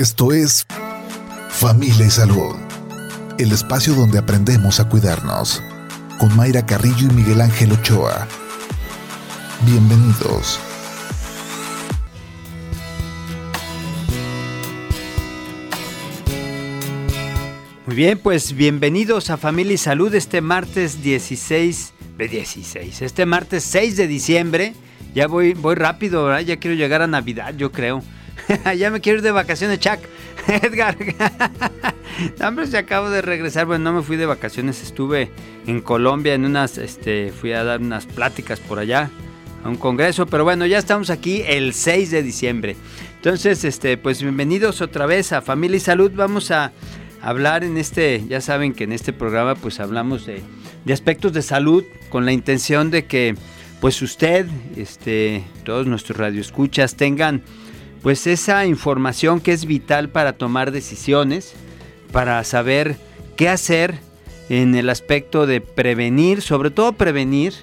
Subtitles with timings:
[0.00, 0.66] Esto es
[1.50, 2.56] Familia y Salud,
[3.38, 5.62] el espacio donde aprendemos a cuidarnos,
[6.18, 8.26] con Mayra Carrillo y Miguel Ángel Ochoa.
[9.66, 10.58] Bienvenidos.
[17.84, 23.64] Muy bien, pues bienvenidos a Familia y Salud este martes 16 de 16, este martes
[23.64, 24.74] 6 de diciembre.
[25.14, 28.02] Ya voy, voy rápido, ya quiero llegar a Navidad, yo creo.
[28.76, 29.98] ya me quiero ir de vacaciones, Chuck.
[30.48, 30.96] Edgar.
[32.46, 33.66] hombre, se acabo de regresar.
[33.66, 35.30] Bueno, no me fui de vacaciones, estuve
[35.66, 39.10] en Colombia en unas, este, fui a dar unas pláticas por allá
[39.62, 42.76] a un congreso, pero bueno, ya estamos aquí el 6 de diciembre.
[43.16, 46.10] Entonces, este, pues bienvenidos otra vez a Familia y Salud.
[46.14, 46.72] Vamos a
[47.20, 50.42] hablar en este, ya saben que en este programa pues hablamos de,
[50.84, 53.34] de aspectos de salud con la intención de que
[53.80, 54.46] pues usted,
[54.76, 57.42] este, todos nuestros radioescuchas tengan
[58.02, 61.54] pues esa información que es vital para tomar decisiones,
[62.12, 62.96] para saber
[63.36, 63.98] qué hacer
[64.48, 67.54] en el aspecto de prevenir, sobre todo prevenir,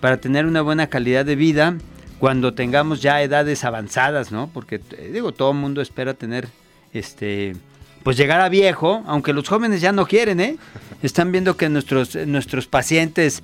[0.00, 1.76] para tener una buena calidad de vida
[2.18, 4.48] cuando tengamos ya edades avanzadas, ¿no?
[4.52, 6.48] Porque eh, digo, todo el mundo espera tener
[6.92, 7.54] este
[8.02, 10.56] pues llegar a viejo, aunque los jóvenes ya no quieren, ¿eh?
[11.02, 13.42] Están viendo que nuestros, nuestros pacientes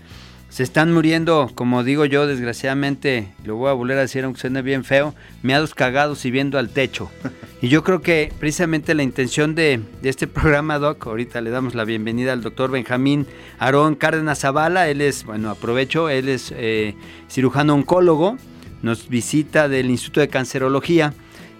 [0.49, 4.63] se están muriendo, como digo yo, desgraciadamente, lo voy a volver a decir aunque suene
[4.63, 7.11] bien feo, meados cagados y viendo al techo.
[7.61, 11.85] Y yo creo que precisamente la intención de, este programa, Doc, ahorita le damos la
[11.85, 13.27] bienvenida al doctor Benjamín
[13.59, 16.95] Aarón Cárdenas Zavala, él es, bueno, aprovecho, él es eh,
[17.29, 18.37] cirujano oncólogo,
[18.83, 21.15] nos visita del Instituto de Cancerología.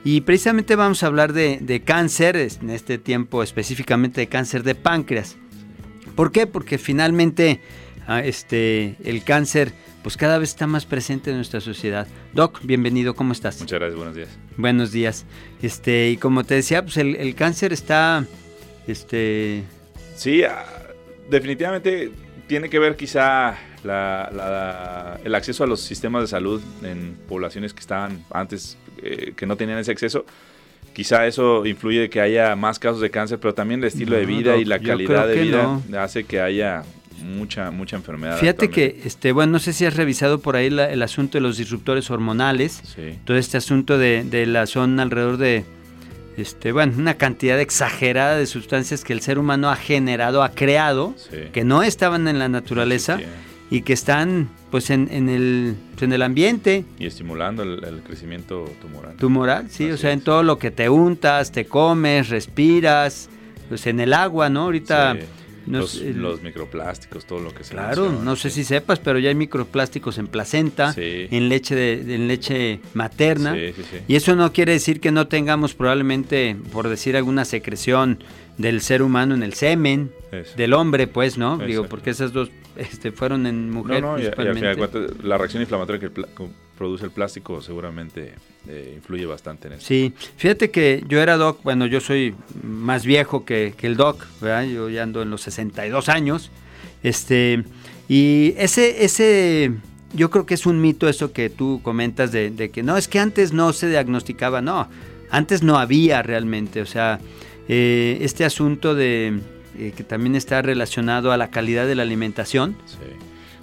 [0.05, 4.77] Y precisamente vamos a hablar de, de cáncer, en este tiempo específicamente de cáncer de
[4.77, 5.37] páncreas.
[6.15, 6.47] ¿Por qué?
[6.47, 7.61] Porque finalmente
[8.09, 12.07] este, el cáncer pues cada vez está más presente en nuestra sociedad.
[12.33, 13.61] Doc, bienvenido, ¿cómo estás?
[13.61, 14.39] Muchas gracias, buenos días.
[14.57, 15.27] Buenos días.
[15.61, 18.25] Este, y como te decía, pues el, cáncer está,
[18.87, 19.65] este...
[20.17, 20.65] Sí, ah,
[21.29, 22.11] definitivamente
[22.47, 28.25] tiene que ver quizá el acceso a los sistemas de salud en poblaciones que estaban
[28.31, 30.25] antes, eh, que no tenían ese acceso.
[30.95, 34.57] Quizá eso influye que haya más casos de cáncer, pero también el estilo de vida
[34.57, 36.83] y la calidad de vida hace que haya
[37.23, 38.39] mucha, mucha enfermedad.
[38.39, 41.57] Fíjate que, este, bueno, no sé si has revisado por ahí el asunto de los
[41.57, 42.83] disruptores hormonales.
[43.25, 45.65] Todo este asunto de, de la son alrededor de,
[46.39, 51.15] este, bueno, una cantidad exagerada de sustancias que el ser humano ha generado, ha creado,
[51.53, 53.19] que no estaban en la naturaleza
[53.71, 56.85] y que están pues en, en, el, pues, en el ambiente.
[56.99, 59.17] Y estimulando el, crecimiento tumoral.
[59.17, 63.29] Tumoral, sí, o sea, en todo lo que te untas, te comes, respiras,
[63.69, 64.63] pues en el agua, ¿no?
[64.63, 65.17] Ahorita
[65.71, 70.19] los, microplásticos, todo lo que se Claro, no sé si sepas, pero ya hay microplásticos
[70.19, 73.57] en placenta, en leche de, en leche materna.
[73.57, 78.23] y eso no quiere decir que no tengamos probablemente, por decir alguna secreción
[78.57, 80.11] del ser humano en el semen,
[80.57, 81.59] del hombre, pues, ¿no?
[81.59, 84.03] Digo, porque esas dos este, fueron en mujeres.
[84.03, 86.25] No, no, la reacción inflamatoria que
[86.79, 88.35] produce el plástico seguramente
[88.69, 89.87] eh, influye bastante en eso.
[89.87, 94.65] Sí, fíjate que yo era doc, bueno, yo soy más viejo que, el doc, ¿verdad?
[94.65, 96.53] Yo ya ando en los 62 años.
[97.03, 97.65] Este,
[98.09, 99.73] y ese, ese,
[100.15, 103.19] yo creo que es un mito eso que tú comentas de, que no, es que
[103.19, 104.89] antes no se diagnosticaba, no,
[105.31, 107.19] antes no había realmente, o sea,
[107.69, 109.41] eh, este asunto de
[109.79, 112.77] eh, que también está relacionado a la calidad de la alimentación.
[112.87, 112.97] Sí.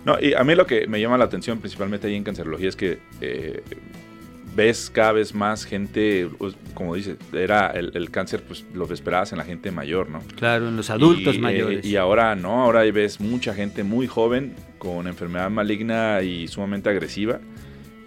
[0.06, 2.76] No, y a mí lo que me llama la atención principalmente ahí en cancerología es
[2.76, 3.64] que eh,
[4.56, 9.40] ves cada vez más gente, pues, como dices, era el, cáncer, pues lo esperabas en
[9.40, 10.22] la gente mayor, ¿no?
[10.38, 11.86] Claro, en los adultos mayores.
[11.86, 17.40] y ahora no, ahora ves mucha gente muy joven con enfermedad maligna y sumamente agresiva.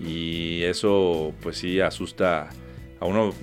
[0.01, 2.49] Y eso, pues sí, asusta
[3.01, 3.35] a uno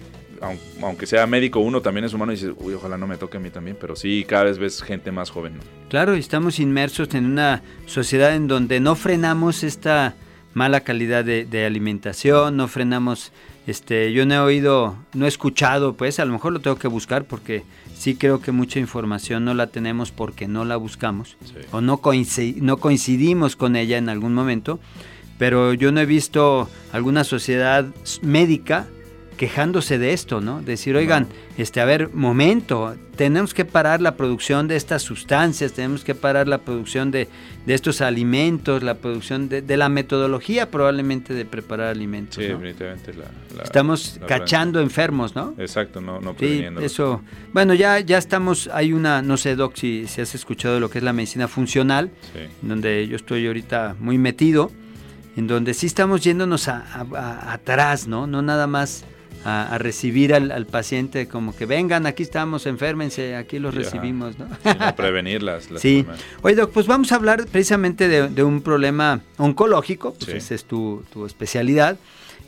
[0.82, 3.40] aunque sea médico, uno también es humano y dice, uy, ojalá no me toque a
[3.40, 5.54] mí también, pero sí, cada vez ves gente más joven.
[5.90, 10.16] Claro, estamos inmersos en una sociedad en donde no frenamos esta
[10.54, 13.34] mala calidad de, alimentación, no frenamos,
[13.68, 16.88] este, yo no he oído, no he escuchado, pues a lo mejor lo tengo que
[16.88, 21.36] buscar porque sí creo que mucha información no la tenemos porque no la buscamos
[21.72, 22.00] o no,
[22.62, 24.80] no coincidimos con ella en algún momento,
[25.38, 27.86] pero yo no he visto alguna sociedad
[28.22, 28.88] médica
[29.38, 30.62] quejándose de esto, ¿no?
[30.62, 31.28] Decir, oigan,
[31.58, 36.48] este, a ver, momento, tenemos que parar la producción de estas sustancias, tenemos que parar
[36.48, 37.28] la producción de,
[37.68, 42.36] estos alimentos, la producción de, la metodología probablemente de preparar alimentos.
[42.36, 43.14] Sí, definitivamente.
[43.14, 45.54] La, estamos cachando enfermos, ¿no?
[45.58, 47.22] Exacto, no, no Sí, eso.
[47.54, 50.90] Bueno, ya, ya estamos, hay una, no sé, Doc, si, si has escuchado de lo
[50.90, 52.12] que es la medicina funcional,
[52.62, 54.72] donde yo estoy ahorita muy metido,
[55.36, 58.28] en donde sí estamos yéndonos a, atrás, ¿no?
[58.28, 59.04] No nada más
[59.46, 64.48] a, recibir al, paciente como que vengan, aquí estamos, enférmense, aquí los recibimos, ¿no?
[64.64, 66.06] a prevenir las, Sí.
[66.42, 71.04] Oye, Doc, pues vamos a hablar precisamente de, un problema oncológico, pues esa es tu,
[71.28, 71.98] especialidad,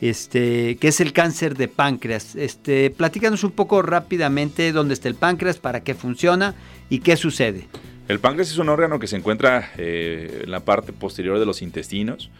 [0.01, 2.35] este, que es el cáncer de páncreas.
[2.35, 6.55] Este, platícanos un poco rápidamente dónde está el páncreas, para qué funciona
[6.89, 7.67] y qué sucede.
[8.07, 11.61] El páncreas es un órgano que se encuentra eh, en la parte posterior de los
[11.61, 12.31] intestinos,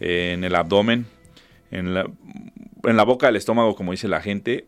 [0.00, 1.06] eh, en el abdomen,
[1.70, 2.06] en la,
[2.84, 4.66] en la boca del estómago, como dice la gente.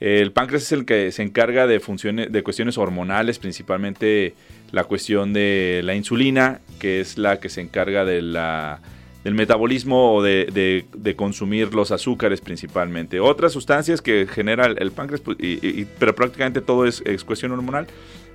[0.00, 4.34] El páncreas es el que se encarga de funciones, de cuestiones hormonales, principalmente
[4.72, 8.80] la cuestión de la insulina, que es la que se encarga de la,
[9.24, 10.86] del metabolismo o de,
[11.16, 13.20] consumir los azúcares principalmente.
[13.20, 15.36] Otras sustancias que genera el, páncreas, pues,
[15.98, 17.86] pero prácticamente todo es cuestión hormonal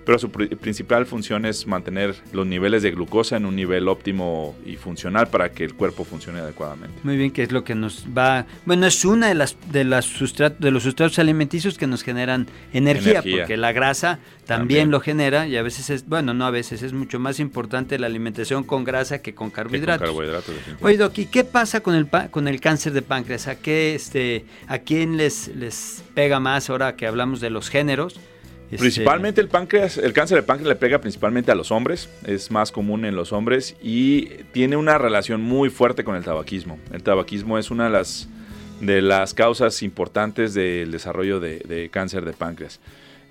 [0.06, 4.76] pero su principal función es mantener los niveles de glucosa en un nivel óptimo y
[4.76, 7.00] funcional para que el cuerpo funcione adecuadamente.
[7.04, 10.14] Muy bien, que es lo que nos va, bueno, es una de las de las
[10.60, 15.58] de los sustratos alimenticios que nos generan energía, porque la grasa también, lo genera y
[15.58, 19.22] a veces es, bueno, no a veces es mucho más importante la alimentación con grasa
[19.22, 20.10] que con carbohidratos.
[20.82, 23.48] Oye, Doc, ¿y qué pasa con el con el cáncer de páncreas?
[23.48, 28.20] ¿A qué este a quién les les pega más ahora que hablamos de los géneros?
[28.66, 32.50] Este, principalmente el páncreas, el cáncer de páncreas le pega principalmente a los hombres, es
[32.50, 36.80] más común en los hombres y tiene una relación muy fuerte con el tabaquismo.
[36.92, 38.28] El tabaquismo es una de las,
[38.82, 42.80] de las causas importantes del desarrollo de, cáncer de páncreas.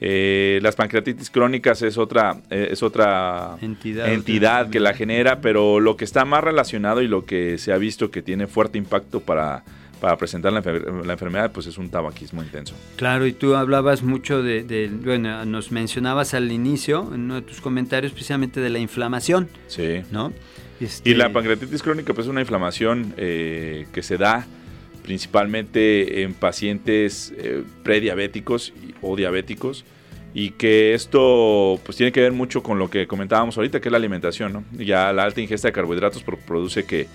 [0.00, 5.80] Eh, las pancreatitis crónicas es otra, eh, es otra entidad, entidad que la genera, pero
[5.80, 9.20] lo que está más relacionado y lo que se ha visto que tiene fuerte impacto
[9.20, 9.64] para
[10.00, 10.58] para presentar la,
[11.12, 12.74] enfermedad, pues es un tabaquismo intenso.
[12.96, 17.60] Claro, y tú hablabas mucho de, bueno, nos mencionabas al inicio, en uno de tus
[17.60, 19.48] comentarios, precisamente de la inflamación.
[19.66, 20.02] Sí.
[20.10, 20.32] ¿No?
[21.04, 24.46] Y la este pancreatitis crónica, pues es una inflamación eh, que se da
[25.02, 29.84] principalmente en pacientes eh, prediabéticos o diabéticos
[30.32, 33.92] y que esto pues tiene que ver mucho con lo que comentábamos ahorita, que es
[33.92, 34.64] la alimentación, ¿no?
[34.72, 37.06] Ya la alta ingesta de carbohidratos produce que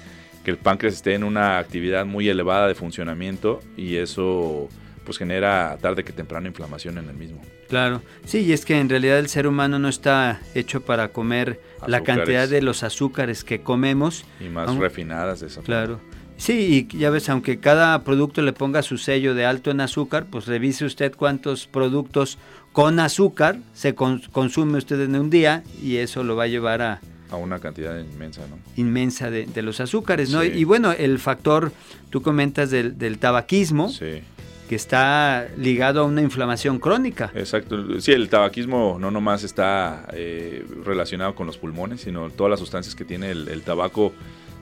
[0.49, 4.67] que el páncreas esté en una actividad muy elevada de funcionamiento y eso
[5.05, 7.39] pues genera tarde que temprano inflamación en el mismo.
[7.67, 11.59] Claro, sí, y es que en realidad el ser humano no está hecho para comer
[11.85, 14.25] la cantidad de los azúcares que comemos.
[14.39, 15.99] Y más refinadas de esa Claro.
[16.37, 20.25] Sí, y ya ves, aunque cada producto le ponga su sello de alto en azúcar,
[20.31, 22.37] pues revise usted cuántos productos
[22.71, 27.01] con azúcar se consume usted en un día y eso lo va a llevar a,
[27.31, 28.57] a una cantidad inmensa, ¿no?
[28.75, 30.43] Inmensa de, los azúcares, ¿no?
[30.43, 31.71] Y, bueno, el factor,
[32.09, 37.31] tú comentas del, tabaquismo, que está ligado a una inflamación crónica.
[37.33, 37.99] Exacto.
[37.99, 42.93] Sí, el tabaquismo no nomás está eh, relacionado con los pulmones, sino todas las sustancias
[42.93, 44.13] que tiene el tabaco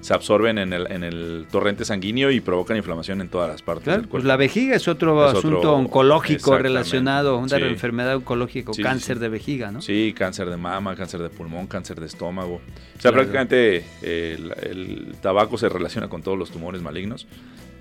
[0.08, 3.88] se absorben en el, en el torrente sanguíneo y provocan inflamación en todas las partes
[3.88, 4.12] del cuerpo.
[4.12, 9.82] Pues la vejiga es otro asunto oncológico relacionado, una enfermedad oncológica, cáncer de vejiga, ¿no?
[9.82, 12.62] Sí, cáncer de mama, cáncer de pulmón, cáncer de estómago.
[12.98, 17.28] O sea, prácticamente el, tabaco se relaciona con todos los tumores malignos,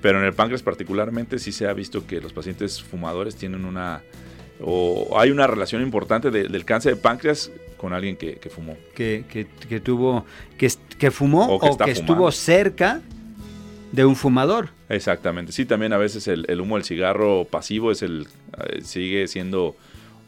[0.02, 4.02] pero en el páncreas particularmente sí se ha visto que los pacientes fumadores tienen una
[4.62, 8.76] o hay una relación importante del cáncer de páncreas con alguien que, fumó.
[8.94, 9.25] Que,
[9.82, 10.25] tuvo,
[10.58, 13.00] que, que fumó o que, estuvo cerca
[13.93, 14.70] de un fumador.
[14.88, 18.29] Exactamente, sí, también a veces el, humo del cigarro pasivo es el,
[18.69, 19.76] eh, sigue siendo,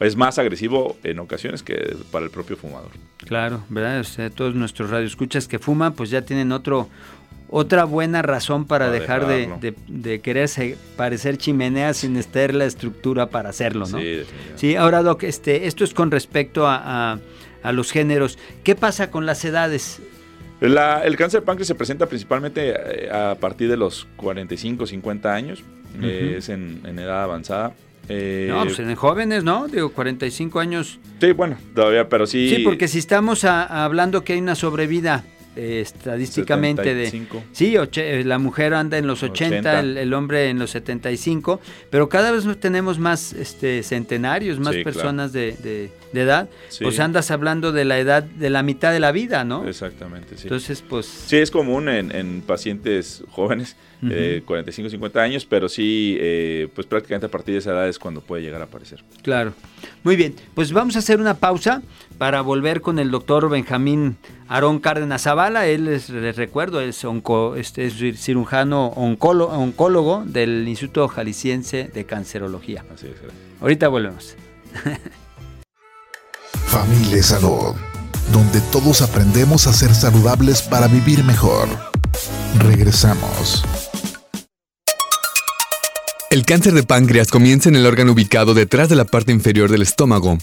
[0.00, 2.90] es más agresivo en ocasiones que para el propio fumador.
[3.18, 4.00] Claro, ¿verdad?
[4.00, 6.88] O sea, todos nuestros radioescuchas que fuman, pues ya tienen otro,
[7.50, 13.48] otra buena razón para, dejar de, de, quererse parecer chimenea sin estar la estructura para
[13.48, 13.98] hacerlo, ¿no?
[13.98, 14.22] Sí,
[14.56, 17.18] sí ahora Doc, este, esto es con respecto a,
[17.72, 18.38] los géneros.
[18.64, 20.00] ¿Qué pasa con las edades?
[20.60, 25.62] el cáncer de páncreas se presenta principalmente eh, a partir de los 45, 50 años,
[26.02, 27.74] eh, es en, edad avanzada.
[28.08, 29.68] Eh, no, pues en jóvenes, ¿no?
[29.68, 30.98] Digo, 45 años.
[31.20, 32.54] Sí, bueno, todavía, pero sí.
[32.54, 35.24] Sí, porque si estamos hablando que hay una sobrevida
[35.58, 37.26] estadísticamente de...
[37.52, 41.60] Sí, eh, la mujer anda en los 80, El, hombre en los 75,
[41.90, 46.48] pero cada vez tenemos más este, centenarios, más personas de, edad.
[46.80, 49.66] Pues andas hablando de la edad de la mitad de la vida, ¿no?
[49.66, 50.44] Exactamente, sí.
[50.44, 51.06] Entonces, pues...
[51.06, 57.30] Sí, es común en, pacientes jóvenes, 45, 50 años, pero sí, eh, pues prácticamente a
[57.30, 59.02] partir de esa edad es cuando puede llegar a aparecer.
[59.22, 59.54] Claro.
[60.04, 61.82] Muy bien, pues vamos a hacer una pausa
[62.16, 64.16] para volver con el doctor Benjamín
[64.48, 65.66] Aarón Cárdenas Zavala.
[65.66, 72.04] Él, es, les recuerdo, es, onco, este, es cirujano oncólogo, oncólogo del Instituto Jalisciense de
[72.04, 72.84] Cancerología.
[72.92, 73.14] Así es.
[73.60, 74.36] Ahorita volvemos.
[76.68, 77.74] Familia Salud,
[78.30, 81.66] donde todos aprendemos a ser saludables para vivir mejor.
[82.58, 83.64] Regresamos.
[86.30, 89.80] El cáncer de páncreas comienza en el órgano ubicado detrás de la parte inferior del
[89.80, 90.36] estómago.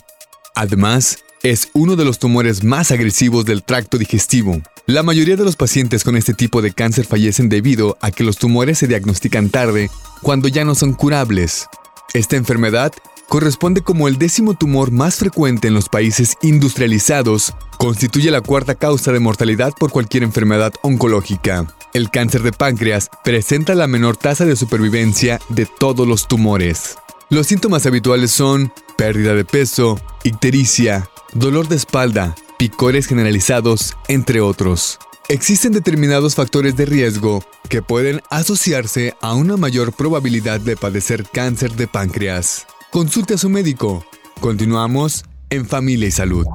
[0.56, 4.64] Además, es uno de los tumores más agresivos del tracto digestivo.
[4.88, 8.38] La mayoría de los pacientes con este tipo de cáncer fallecen debido a que los
[8.38, 9.92] tumores se diagnostican tarde,
[10.24, 11.68] cuando ya no son curables.
[12.16, 12.94] Esta enfermedad
[13.28, 19.12] corresponde como el décimo tumor más frecuente en los países industrializados, constituye la cuarta causa
[19.12, 21.68] de mortalidad por cualquier enfermedad oncológica.
[21.94, 26.98] El cáncer de páncreas presenta la menor tasa de supervivencia de todos los tumores.
[27.30, 35.00] Los síntomas habituales son pérdida de peso, ictericia, dolor de espalda, picores generalizados, entre otros.
[35.28, 41.74] Existen determinados factores de riesgo que pueden asociarse a una mayor probabilidad de padecer cáncer
[41.76, 42.68] de páncreas.
[42.92, 44.06] Consulte a su médico.
[44.40, 46.46] Continuamos en Familia y Salud.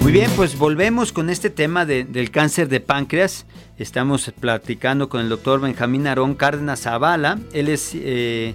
[0.00, 3.46] Muy bien, pues volvemos con este tema del cáncer de páncreas.
[3.78, 7.38] Estamos platicando con el doctor Benjamín Arón Cárdenas Zavala.
[7.54, 8.54] Él es eh,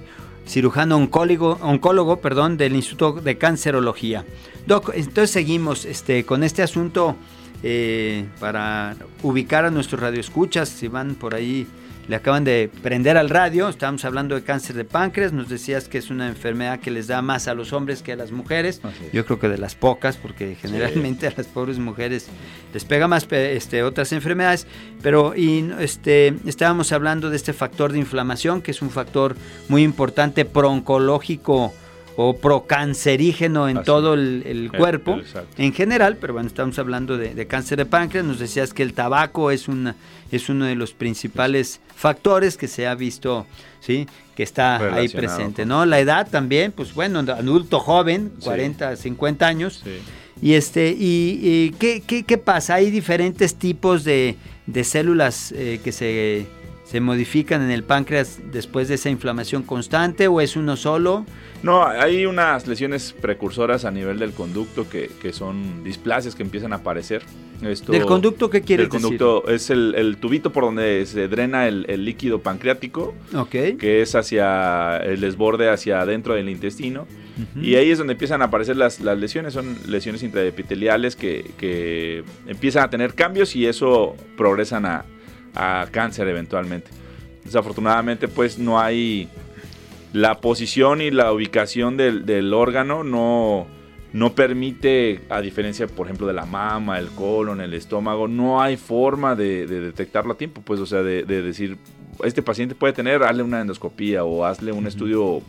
[0.49, 4.25] cirujano oncólogo, oncólogo perdón, del Instituto de Cancerología.
[4.65, 7.15] Doc, entonces seguimos este, con este asunto
[7.61, 11.67] eh, para ubicar a nuestros radioescuchas, si van por ahí
[12.09, 15.99] le acaban de prender al radio, estábamos hablando de cáncer de páncreas, nos decías que
[15.99, 18.81] es una enfermedad que les da más a los hombres que a las mujeres,
[19.13, 22.25] yo creo que de las pocas, porque generalmente a las pobres mujeres
[22.73, 24.65] les pega más este, otras enfermedades,
[25.03, 29.35] pero y, este, estábamos hablando de este factor de inflamación, que es un factor
[29.67, 31.75] muy importante proncológico
[32.21, 35.21] o procancerígeno en todo el, cuerpo
[35.57, 39.51] en general, pero bueno, estamos hablando de, cáncer de páncreas, nos decías que el tabaco
[39.51, 39.95] es, una,
[40.29, 43.47] es uno de los principales factores que se ha visto,
[43.79, 44.05] ¿sí?
[44.35, 45.85] que está ahí presente, ¿no?
[45.85, 49.81] La edad también, pues bueno, adulto joven, 40, 50 años.
[50.41, 52.75] Y este, y, ¿qué, qué, pasa?
[52.75, 54.35] Hay diferentes tipos de,
[54.83, 56.47] células eh, que se,
[56.89, 61.23] se modifican en el páncreas después de esa inflamación constante o es uno solo?
[61.61, 66.77] No, hay unas lesiones precursoras a nivel del conducto que, son displasias que empiezan a
[66.77, 67.21] aparecer.
[67.61, 68.95] Esto, ¿Del conducto qué quiere decir?
[68.95, 73.13] El conducto es el, tubito por donde se drena el, líquido pancreático,
[73.51, 77.05] que es hacia el desborde hacia adentro del intestino.
[77.61, 82.83] Y ahí es donde empiezan a aparecer las, lesiones, son lesiones intraepiteliales que, que, empiezan
[82.83, 85.05] a tener cambios y eso progresan a,
[85.55, 86.91] a cáncer eventualmente.
[87.43, 89.29] Desafortunadamente pues no hay
[90.13, 93.67] la posición y la ubicación del, órgano no,
[94.13, 98.77] no permite, a diferencia, por ejemplo, de la mama, el colon, el estómago, no hay
[98.77, 101.77] forma de, detectarlo a tiempo, pues, o sea, de, decir,
[102.23, 105.41] este paciente puede tener, hazle una endoscopía o hazle un estudio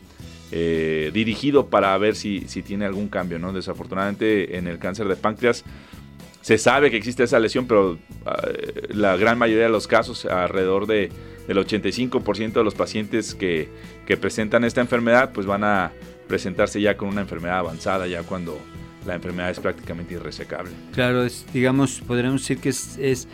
[0.53, 3.53] eh, dirigido para ver si, si, tiene algún cambio, ¿no?
[3.53, 5.65] Desafortunadamente, en el cáncer de páncreas
[6.41, 8.41] se sabe que existe esa lesión, pero ah,
[8.89, 11.11] la gran mayoría de los casos, alrededor de
[11.51, 13.69] del 85% de los pacientes que,
[14.21, 15.93] presentan esta enfermedad, pues van a
[16.29, 18.61] presentarse ya con una enfermedad avanzada, ya cuando
[19.05, 20.71] la enfermedad es prácticamente irresecable.
[20.93, 23.29] Claro, es, digamos, podríamos decir que es,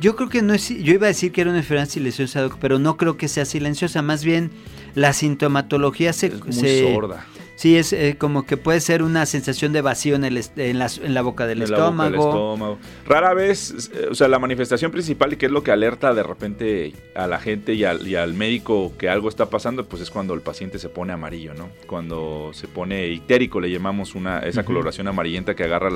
[0.00, 2.78] yo creo que no es, yo iba a decir que era una enfermedad silenciosa, pero
[2.78, 4.50] no creo que sea silenciosa, más bien
[4.94, 6.28] la sintomatología se...
[6.28, 7.26] Es muy sorda.
[7.60, 11.20] Sí, es eh, como que puede ser una sensación de vacío en, el en, la,
[11.20, 12.78] boca del estómago.
[13.06, 16.94] Rara vez, o sea, la manifestación principal y que es lo que alerta de repente
[17.14, 20.78] a la gente y al, médico que algo está pasando, pues es cuando el paciente
[20.78, 21.68] se pone amarillo, ¿no?
[21.86, 25.90] Cuando se pone ictérico, le llamamos una, esa coloración amarillenta que agarra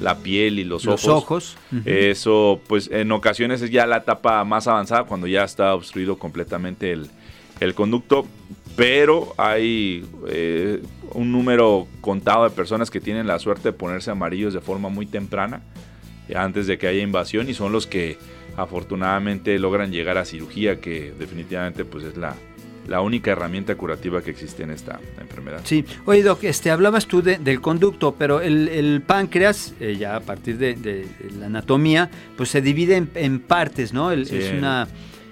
[0.00, 1.04] la, piel y los, ojos.
[1.04, 1.56] Los ojos.
[1.84, 6.90] Eso, pues en ocasiones es ya la etapa más avanzada, cuando ya está obstruido completamente
[6.90, 7.08] el,
[7.60, 8.26] el conducto
[8.76, 10.82] pero hay eh,
[11.12, 15.06] un número contado de personas que tienen la suerte de ponerse amarillos de forma muy
[15.06, 15.62] temprana,
[16.34, 18.18] antes de que haya invasión, y son los que
[18.56, 22.34] afortunadamente logran llegar a cirugía, que definitivamente pues es la,
[22.88, 25.60] la única herramienta curativa que existe en esta enfermedad.
[25.64, 30.58] Sí, oye Doc, este, hablabas tú del conducto, pero el, páncreas, eh, ya a partir
[30.58, 31.06] de,
[31.38, 34.10] la anatomía, pues se divide en, partes, ¿no?
[34.10, 34.88] Es una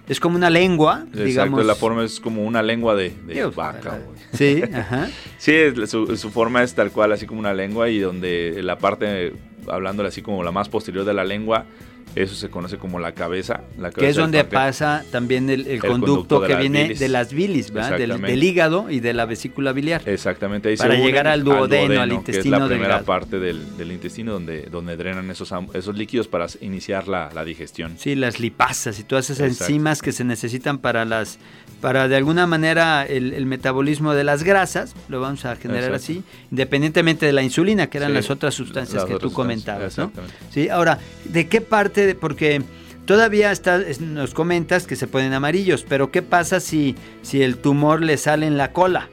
[0.08, 3.14] es como una lengua, Exacto, la forma es como una lengua de,
[3.54, 4.00] vaca.
[4.32, 5.08] Sí, ajá.
[5.38, 5.54] sí,
[5.86, 9.32] su, su, forma es tal cual, así como una lengua y donde la parte,
[9.68, 11.64] hablándole así como la más posterior de la lengua,
[12.14, 13.62] Eso se conoce como la cabeza.
[13.78, 17.98] La que es donde pasa también el, conducto, que viene de las bilis, ¿verdad?
[17.98, 20.02] Del, hígado y de la vesícula biliar.
[20.06, 20.68] Exactamente.
[20.68, 22.56] Ahí para llegar al duodeno, al, intestino.
[22.56, 27.08] Que es la primera parte del, intestino donde, donde drenan esos, esos líquidos para iniciar
[27.08, 27.96] la, digestión.
[27.98, 31.38] Sí, las lipasas y todas esas enzimas que se necesitan para las
[31.80, 37.26] para de alguna manera el, metabolismo de las grasas, lo vamos a generar así, independientemente
[37.26, 39.98] de la insulina, que eran las otras sustancias que tú comentabas.
[39.98, 40.12] ¿no?
[40.50, 42.62] Sí, ahora, ¿de qué parte porque
[43.04, 48.02] todavía está, nos comentas que se ponen amarillos, pero ¿qué pasa si, si el tumor
[48.02, 49.08] le sale en la cola?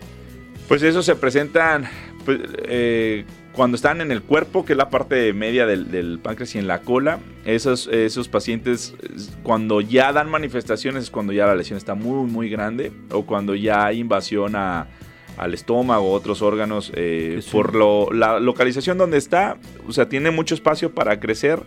[0.67, 1.89] Pues eso se presentan
[2.25, 6.59] pues, eh, cuando están en el cuerpo, que es la parte media del, páncreas y
[6.59, 7.19] en la cola.
[7.45, 8.95] Esos, esos pacientes,
[9.43, 13.55] cuando ya dan manifestaciones, es cuando ya la lesión está muy, muy grande o cuando
[13.55, 17.75] ya hay invasión al estómago otros órganos eh, por
[18.13, 21.63] la localización donde está, o sea, tiene mucho espacio para crecer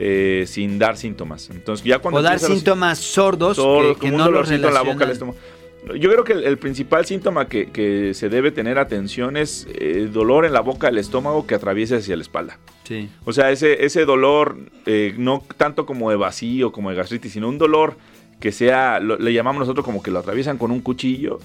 [0.00, 1.50] eh, sin dar síntomas.
[1.50, 3.56] Entonces, ya cuando o dar síntomas sordos
[3.98, 5.10] que, no los en la boca,
[5.98, 10.44] Yo creo que el, principal síntoma que, se debe tener atención es el eh, dolor
[10.44, 12.58] en la boca del estómago que atraviesa hacia la espalda.
[12.84, 13.08] Sí.
[13.24, 17.48] O sea, ese, ese dolor, eh, no tanto como de vacío, como de gastritis, sino
[17.48, 17.96] un dolor
[18.40, 21.40] que sea, le llamamos nosotros como que lo atraviesan con un cuchillo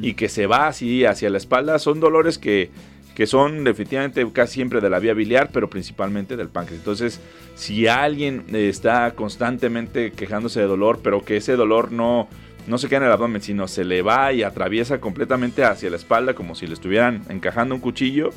[0.00, 2.70] y que se va así hacia la espalda, son dolores que
[3.16, 6.80] que son definitivamente casi siempre de la vía biliar, pero principalmente del páncreas.
[6.80, 7.18] Entonces,
[7.54, 12.28] si alguien está constantemente quejándose de dolor, pero que ese dolor no,
[12.66, 15.96] no se queda en el abdomen, sino se le va y atraviesa completamente hacia la
[15.96, 18.30] espalda, como si le estuvieran encajando un cuchillo,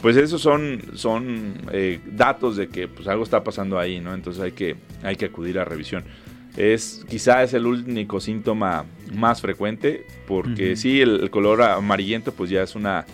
[0.00, 4.14] pues esos son, son eh, datos de que pues, algo está pasando ahí, ¿no?
[4.14, 6.04] Entonces hay que, hay que acudir a revisión.
[6.56, 12.62] Es, quizá es el único síntoma más frecuente, porque sí, el, color amarillento pues ya
[12.62, 13.06] es una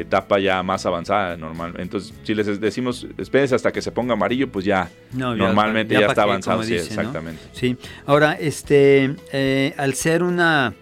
[0.00, 1.74] etapa ya más avanzada normal.
[1.78, 6.22] Entonces, si les decimos espérense hasta que se ponga amarillo, pues ya normalmente ya, está
[6.22, 7.42] avanzado, sí, exactamente.
[7.52, 7.76] Sí.
[8.06, 10.74] Ahora, este, eh, al ser una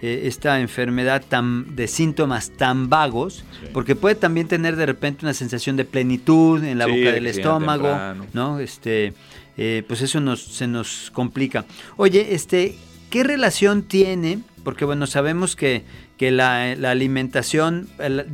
[0.00, 5.34] eh, esta enfermedad tan de síntomas tan vagos, porque puede también tener de repente una
[5.34, 7.98] sensación de plenitud en la boca del estómago,
[8.32, 8.60] ¿no?
[8.60, 9.12] Este,
[9.56, 11.64] eh, pues eso nos, se nos complica.
[11.96, 12.76] Oye, este,
[13.10, 14.40] ¿qué relación tiene?
[14.64, 15.84] Porque bueno, sabemos que
[16.18, 17.88] que la, alimentación,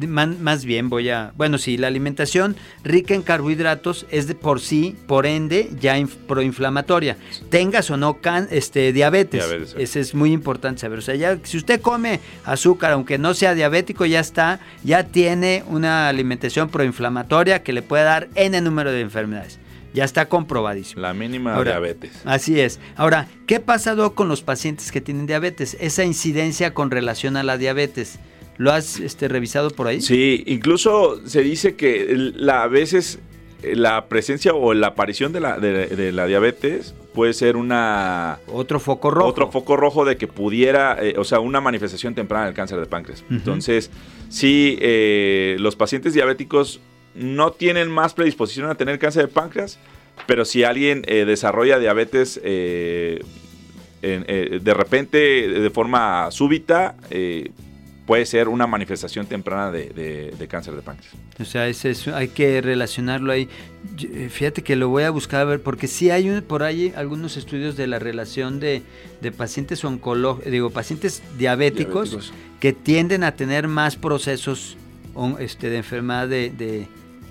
[0.09, 4.97] más bien voy a, bueno, sí, la alimentación rica en carbohidratos es de por sí,
[5.07, 5.95] por ende, ya
[6.27, 7.19] proinflamatoria.
[7.51, 9.47] Tengas o no can, este, diabetes.
[9.47, 10.99] diabetes Eso es muy importante saber.
[10.99, 15.63] O sea, ya, si usted come azúcar, aunque no sea diabético, ya está, ya tiene
[15.69, 19.61] una alimentación proinflamatoria que le puede dar N número de enfermedades.
[19.95, 21.01] Ya está comprobadísimo.
[21.01, 22.11] La mínima diabetes.
[22.25, 22.81] Así es.
[22.97, 25.77] Ahora, ¿qué ha pasado con los pacientes que tienen diabetes?
[25.81, 28.19] Esa incidencia con relación a la diabetes.
[28.57, 30.01] ¿Lo has este, revisado por ahí?
[30.01, 33.21] Sí, incluso se dice que la, a veces
[33.63, 38.41] eh, la presencia o la aparición de la, de, la diabetes puede ser una...
[38.49, 39.29] Otro foco rojo.
[39.29, 42.87] Otro foco rojo de que pudiera, eh, o sea, una manifestación temprana del cáncer de
[42.87, 43.25] páncreas.
[43.31, 43.93] Entonces,
[44.29, 46.81] sí, eh, los pacientes diabéticos
[47.15, 49.79] no tienen más predisposición a tener cáncer de páncreas,
[50.27, 53.23] pero si alguien eh, desarrolla diabetes eh,
[54.03, 56.95] eh, de repente, de forma súbita,
[58.07, 61.15] puede ser una manifestación temprana de, cáncer de páncreas.
[61.41, 61.63] O sea,
[62.15, 63.49] hay que relacionarlo ahí.
[64.29, 67.79] Fíjate que lo voy a buscar a ver, porque sí hay por ahí algunos estudios
[67.79, 68.83] de la relación de,
[69.39, 74.77] pacientes oncológicos, digo, pacientes diabéticos, que tienden a tener más procesos
[75.39, 76.87] este, de enfermedad de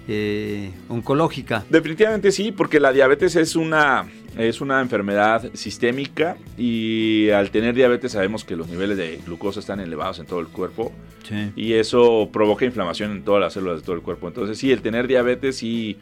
[0.07, 1.65] eh, oncológica.
[1.69, 4.05] Definitivamente sí, porque la diabetes es una,
[4.37, 9.79] es una enfermedad sistémica y al tener diabetes sabemos que los niveles de glucosa están
[9.79, 10.91] elevados en todo el cuerpo
[11.55, 14.27] y eso provoca inflamación en todas las células de todo el cuerpo.
[14.27, 15.97] Entonces sí, el tener diabetes sí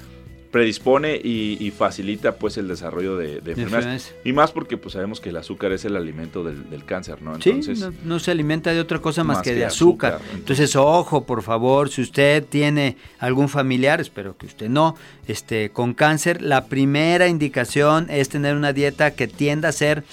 [0.52, 4.14] predispone y, facilita pues el desarrollo de, enfermedades.
[4.26, 7.36] Y más porque pues sabemos que el azúcar es el alimento del, cáncer, ¿no?
[7.36, 10.20] Entonces, sí, no, se alimenta de otra cosa más, que, de azúcar.
[10.34, 14.96] Entonces, ojo, por favor, si usted tiene algún familiar, espero que usted no,
[15.28, 20.04] este, con cáncer, la primera indicación es tener una dieta que tienda a ser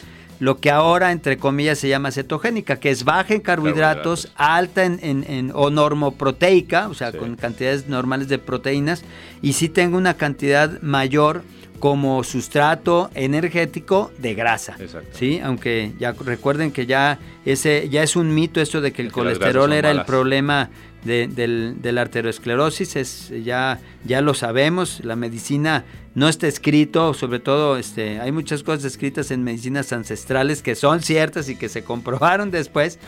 [0.41, 5.01] lo que ahora, entre comillas, se llama cetogénica, que es baja en carbohidratos, alta en,
[5.03, 9.03] en, o normoproteica, o sea, con cantidades normales de proteínas,
[9.43, 11.43] y sí tengo una cantidad mayor
[11.79, 14.77] como sustrato energético de grasa.
[15.13, 15.41] ¿sí?
[15.43, 19.73] Aunque ya recuerden que ya, ese, ya es un mito esto de que el colesterol
[19.73, 20.71] era el problema
[21.05, 25.85] de, la arteriosclerosis, es, ya, ya lo sabemos, la medicina
[26.15, 31.01] no está escrito, sobre todo este, hay muchas cosas escritas en medicinas ancestrales que son
[31.03, 32.99] ciertas y que se comprobaron después,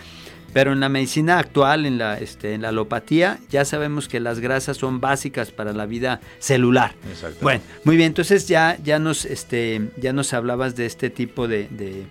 [0.52, 4.40] Pero en la medicina actual, en la, este, en la alopatía, ya sabemos que las
[4.40, 6.94] grasas son básicas para la vida celular.
[7.08, 7.38] Exacto.
[7.42, 11.68] Bueno, muy bien, entonces ya, ya, nos, este, ya nos hablabas de este tipo de,
[11.70, 12.04] de-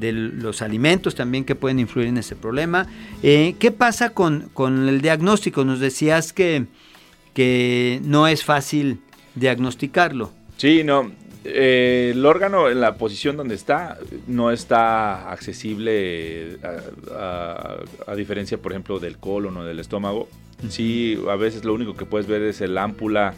[0.00, 2.86] de los alimentos también que pueden influir en ese problema.
[3.22, 5.64] Eh, ¿Qué pasa con, con el diagnóstico?
[5.64, 6.66] Nos decías que,
[7.34, 9.00] que no es fácil
[9.34, 10.32] diagnosticarlo.
[10.56, 11.10] Sí, no.
[11.44, 17.14] eh, el órgano en la posición donde está no está accesible a,
[18.06, 20.28] a- a diferencia, por ejemplo, del colon o del estómago.
[20.68, 23.34] Sí, a veces lo único que puedes ver es el ámpula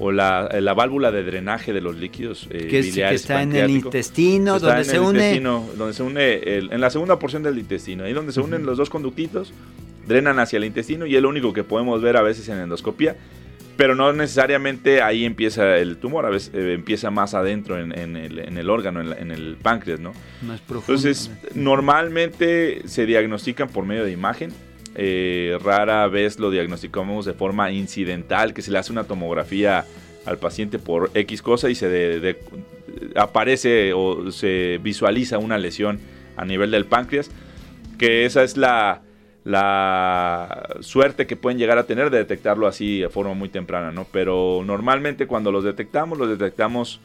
[0.00, 3.42] o la, la válvula de drenaje de los líquidos eh, Que, es- que biliares está
[3.42, 5.18] en el intestino, Está donde en se el une.
[5.18, 8.64] intestino, donde se une el- en la segunda porción del intestino, ahí donde se unen
[8.64, 9.52] los dos conductitos,
[10.06, 13.16] drenan hacia el intestino y es lo único que podemos ver a veces en endoscopía,
[13.76, 18.16] pero no necesariamente ahí empieza el tumor, a veces eh, empieza más adentro en, en
[18.16, 20.12] el, en el órgano, en, la- en el páncreas, ¿no?
[20.42, 20.92] Más profundo.
[21.00, 24.50] Entonces, normalmente se diagnostican por medio de imagen.
[24.94, 29.84] Eh, rara vez lo diagnosticamos de forma incidental, que se le hace una tomografía
[30.26, 32.36] al paciente por X cosa y se
[33.14, 36.00] aparece o se visualiza una lesión
[36.36, 37.30] a nivel del páncreas,
[37.98, 39.02] que esa es la,
[39.44, 44.06] la suerte que pueden llegar a tener de detectarlo así de forma muy temprana, ¿no?
[44.12, 47.00] Pero normalmente cuando los detectamos, los detectamos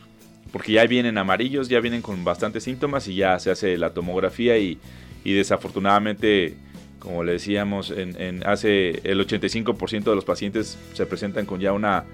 [0.51, 4.57] porque ya vienen amarillos, ya vienen con bastantes síntomas y ya se hace la tomografía
[4.57, 4.77] y,
[5.23, 6.55] y desafortunadamente,
[7.03, 11.73] como le decíamos, en, en hace el 85% de los pacientes se presentan con ya
[11.73, 12.05] una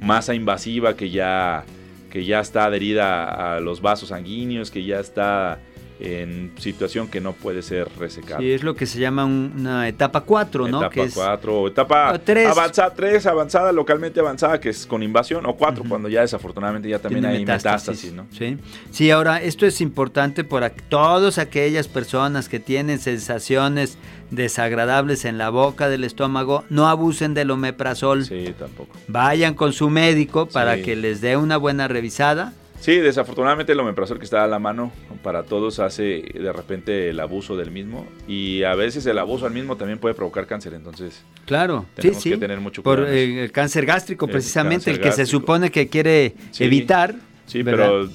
[0.00, 1.64] masa invasiva que ya,
[2.10, 5.60] que ya está adherida a los vasos sanguíneos, que ya está
[6.04, 8.40] en situación que no puede ser resecada.
[8.40, 10.78] Sí, es lo que se llama un- una etapa 4, ¿no?
[10.78, 12.48] Etapa que es 4 o etapa o tres.
[12.48, 15.88] avanzada, 3 avanzada, localmente avanzada, que es con invasión, o 4 Ujú.
[15.90, 18.26] cuando ya desafortunadamente ya también tiene hay metástasis, ¿no?
[18.36, 18.58] Sí.
[18.90, 23.96] sí, ahora esto es importante para todas aquellas personas que tienen sensaciones
[24.30, 28.24] desagradables en la boca del estómago, no abusen del omeprazol.
[28.24, 28.96] Sí, tampoco.
[29.06, 30.82] Vayan con su médico para Sí.
[30.82, 32.54] que les dé una buena revisada.
[32.82, 34.90] Sí, desafortunadamente el omeprazol que está a la mano
[35.22, 39.52] para todos hace de repente el abuso del mismo y a veces el abuso al
[39.52, 43.38] mismo también puede provocar cáncer, entonces Claro, Tenemos sí, que tener mucho Por cuidado eso.
[43.38, 46.64] eh, el cáncer gástrico, El precisamente, cáncer el que se supone que quiere Sí.
[46.64, 47.14] evitar.
[47.46, 47.86] sí, ¿verdad?
[47.86, 48.10] pero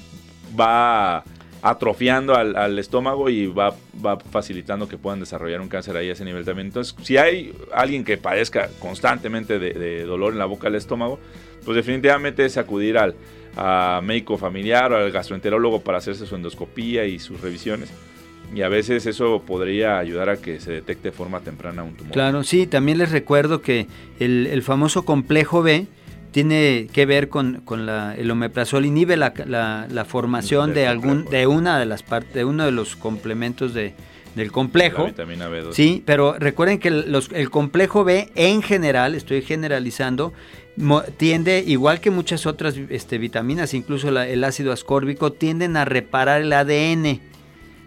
[0.60, 1.24] va
[1.62, 6.12] atrofiando al, al estómago y va, va facilitando que puedan desarrollar un cáncer ahí a
[6.12, 6.68] ese nivel también.
[6.68, 11.18] Entonces, si hay alguien que padezca constantemente de, de dolor en la boca del estómago,
[11.64, 13.14] pues definitivamente es acudir al
[13.58, 17.90] a médico familiar o al gastroenterólogo para hacerse su endoscopía y sus revisiones.
[18.54, 22.12] Y a veces eso podría ayudar a que se detecte de forma temprana un tumor.
[22.12, 23.86] Claro, sí, también les recuerdo que
[24.20, 25.86] el, el famoso complejo B
[26.30, 31.24] tiene que ver con, con la, el omeprazol, inhibe la, la- la formación de algún
[31.24, 33.94] de una de las partes, de uno de los complementos de,
[34.38, 35.04] del La complejo.
[35.06, 35.72] vitamina B2.
[35.72, 40.32] Sí, pero recuerden que el, los- el complejo B en general, estoy generalizando,
[40.76, 45.84] mo- tiende, igual que muchas otras este, vitaminas, incluso la- el ácido ascórbico, tienden a
[45.84, 47.20] reparar el ADN.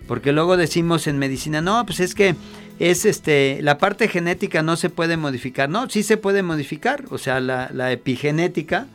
[0.08, 2.36] Porque luego decimos en medicina, no, pues es que
[2.80, 5.70] es este, la parte genética no se puede modificar.
[5.70, 7.06] No, sí se puede modificar.
[7.12, 8.88] O sea, la, la epigenética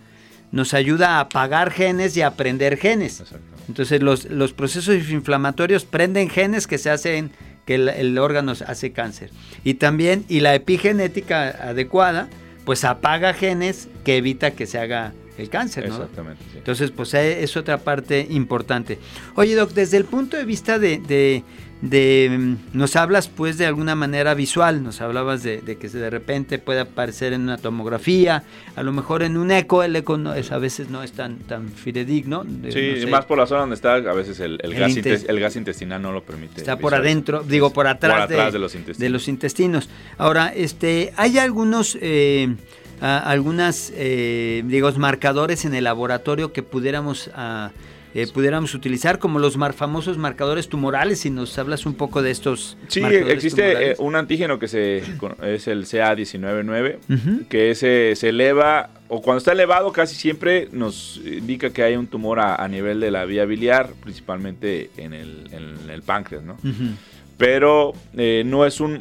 [0.52, 3.22] nos ayuda a apagar genes y a aprender genes.
[3.68, 7.30] Entonces los, los procesos inflamatorios prenden genes que se hacen,
[7.66, 9.30] que el, el órgano hace cáncer.
[9.64, 12.28] Y también, y la epigenética adecuada,
[12.64, 15.96] pues apaga genes que evita que se haga el cáncer, ¿no?
[15.96, 16.42] Exactamente.
[16.50, 16.58] sí.
[16.58, 18.98] Entonces, pues eh, es otra parte importante.
[19.34, 21.42] Oye, Doc, desde el punto de vista de, de-
[21.90, 26.10] de, mm, nos hablas pues de alguna manera visual, nos hablabas de, de que de
[26.10, 28.42] repente puede aparecer en una tomografía,
[28.74, 31.38] a lo mejor en un eco, el eco no es, a veces no es tan,
[31.38, 32.44] tan fidedigno.
[32.44, 34.78] de- Sí, no sé, más por la zona donde está, a veces el, el El
[34.80, 36.60] gas, intes- intes- el gas intestinal no lo permite.
[36.60, 38.98] Está por adentro, digo, por atrás, por atrás de, los intestinos.
[38.98, 39.88] de los intestinos.
[40.18, 42.54] Ahora, este, hay algunos, eh,
[43.00, 47.70] algunas, eh, digamos, marcadores en el laboratorio que pudiéramos, ah,
[48.18, 52.30] eh, pudiéramos utilizar, como los mar- famosos marcadores tumorales, si nos hablas un poco de
[52.30, 52.76] estos.
[52.88, 55.02] Sí, existe eh, un antígeno que se,
[55.42, 57.46] es el CA199, Ujú.
[57.48, 62.06] que ese se eleva, o cuando está elevado casi siempre nos indica que hay un
[62.06, 66.54] tumor a, a nivel de la vía biliar, principalmente en el, en el páncreas, ¿no?
[66.54, 66.94] Ujú.
[67.38, 69.00] Pero eh, no, es un,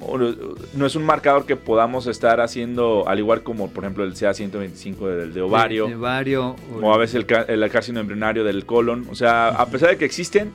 [0.74, 5.08] no es un marcador que podamos estar haciendo, al igual como por ejemplo el CA125
[5.08, 6.56] del de ovario, De, de ovario.
[6.82, 9.08] o a veces el, el carcinoma embrionario del colon.
[9.10, 10.52] O sea, a pesar de que existen,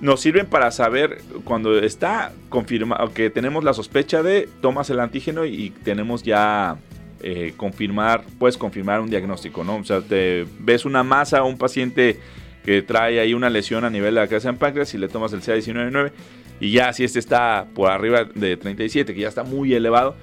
[0.00, 5.46] nos sirven para saber cuando está confirmado, que tenemos la sospecha de, tomas el antígeno
[5.46, 6.76] y tenemos ya
[7.22, 9.76] eh, confirmar, puedes confirmar un diagnóstico, ¿no?
[9.76, 12.20] O sea, te ves una masa, un paciente
[12.66, 15.32] que trae ahí una lesión a nivel de la cabeza en páncreas y le tomas
[15.32, 16.12] el CA199,
[16.60, 20.16] Y ya si este está por arriba de 37, que ya está muy elevado,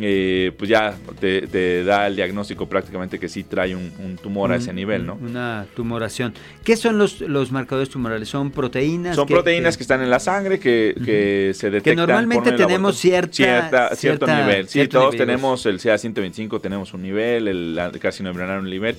[0.00, 4.72] eh, pues ya te, da el diagnóstico prácticamente que sí trae un, tumor a ese
[4.72, 5.18] nivel, ¿no?
[5.20, 6.32] Una tumoración.
[6.64, 8.28] ¿Qué son los, los marcadores tumorales?
[8.28, 9.16] ¿Son proteínas?
[9.16, 11.92] Son proteínas que, están en la sangre que, se detectan.
[11.92, 14.68] Que normalmente tenemos cierta, cierto nivel.
[14.68, 18.96] Sí, todos tenemos el CA125, tenemos un nivel, el, el carcinoma un nivel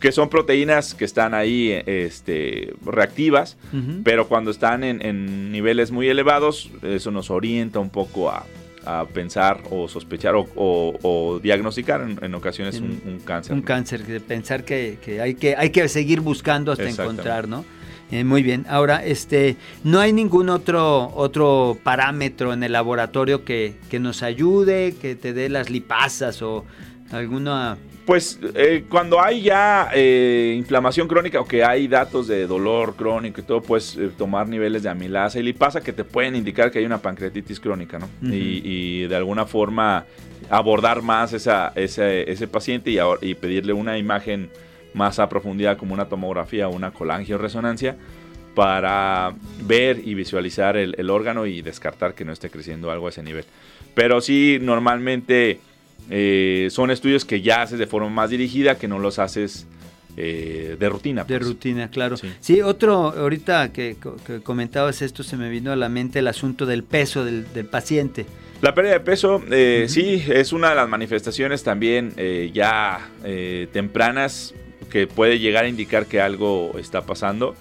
[0.00, 3.58] que son proteínas que están ahí este, reactivas,
[4.02, 8.46] pero cuando están en, niveles muy elevados, eso nos orienta un poco a,
[9.12, 13.52] pensar o sospechar o, diagnosticar en, ocasiones un, cáncer.
[13.52, 17.64] Un cáncer, de pensar que, hay que hay que seguir buscando hasta encontrar, ¿no?
[18.10, 18.66] Eh, muy bien.
[18.68, 24.96] Ahora, este, no hay ningún otro otro parámetro en el laboratorio que, que nos ayude,
[25.00, 26.64] que te dé las lipasas o
[27.12, 27.78] alguna
[28.10, 33.40] pues eh, cuando hay ya eh, inflamación crónica o que hay datos de dolor crónico
[33.40, 36.80] y todo, puedes eh, tomar niveles de amilasa y lipasa que te pueden indicar que
[36.80, 38.08] hay una pancreatitis crónica, ¿no?
[38.20, 40.06] y, de alguna forma
[40.48, 44.50] abordar más esa, ese paciente y, y, pedirle una imagen
[44.92, 47.94] más a profundidad como una tomografía o una colangioresonancia
[48.56, 53.10] para ver y visualizar el, el órgano y descartar que no esté creciendo algo a
[53.10, 53.44] ese nivel.
[53.94, 55.60] Pero sí, normalmente
[56.08, 59.66] eh, son estudios que ya haces de forma más dirigida, que no los haces
[60.16, 61.24] eh, de rutina.
[61.24, 61.48] De pues.
[61.48, 62.16] rutina, claro.
[62.40, 62.60] Sí.
[62.62, 63.96] otro, ahorita que,
[64.42, 68.26] comentabas esto, se me vino a la mente el asunto del peso del, paciente.
[68.60, 72.12] La pérdida de peso, eh, sí, es una de las manifestaciones también
[72.52, 73.08] ya
[73.72, 74.54] tempranas
[74.90, 77.54] que puede llegar a indicar que algo está pasando.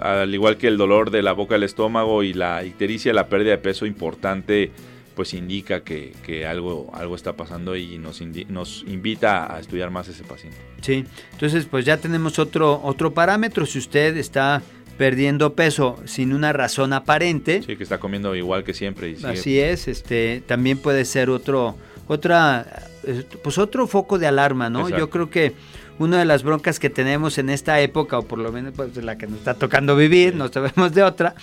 [0.00, 3.52] al igual que el dolor de la boca del estómago y la ictericia, la pérdida
[3.52, 4.72] de peso importante
[5.16, 10.22] pues indica que, algo, algo está pasando y nos, nos invita a estudiar más ese
[10.22, 10.58] paciente.
[10.82, 13.64] Sí, entonces pues ya tenemos otro, otro parámetro.
[13.64, 14.62] Si usted está
[14.98, 17.62] perdiendo peso sin una razón aparente.
[17.62, 19.16] Sí, que está comiendo igual que siempre.
[19.24, 21.76] Así es, este, también puede ser otro,
[22.06, 24.88] otra, eh, pues otro foco de alarma, ¿no?
[24.90, 25.54] Yo creo que
[25.98, 29.16] una de las broncas que tenemos en esta época, o por lo menos pues, la
[29.16, 31.34] que nos está tocando vivir, no sabemos de otra,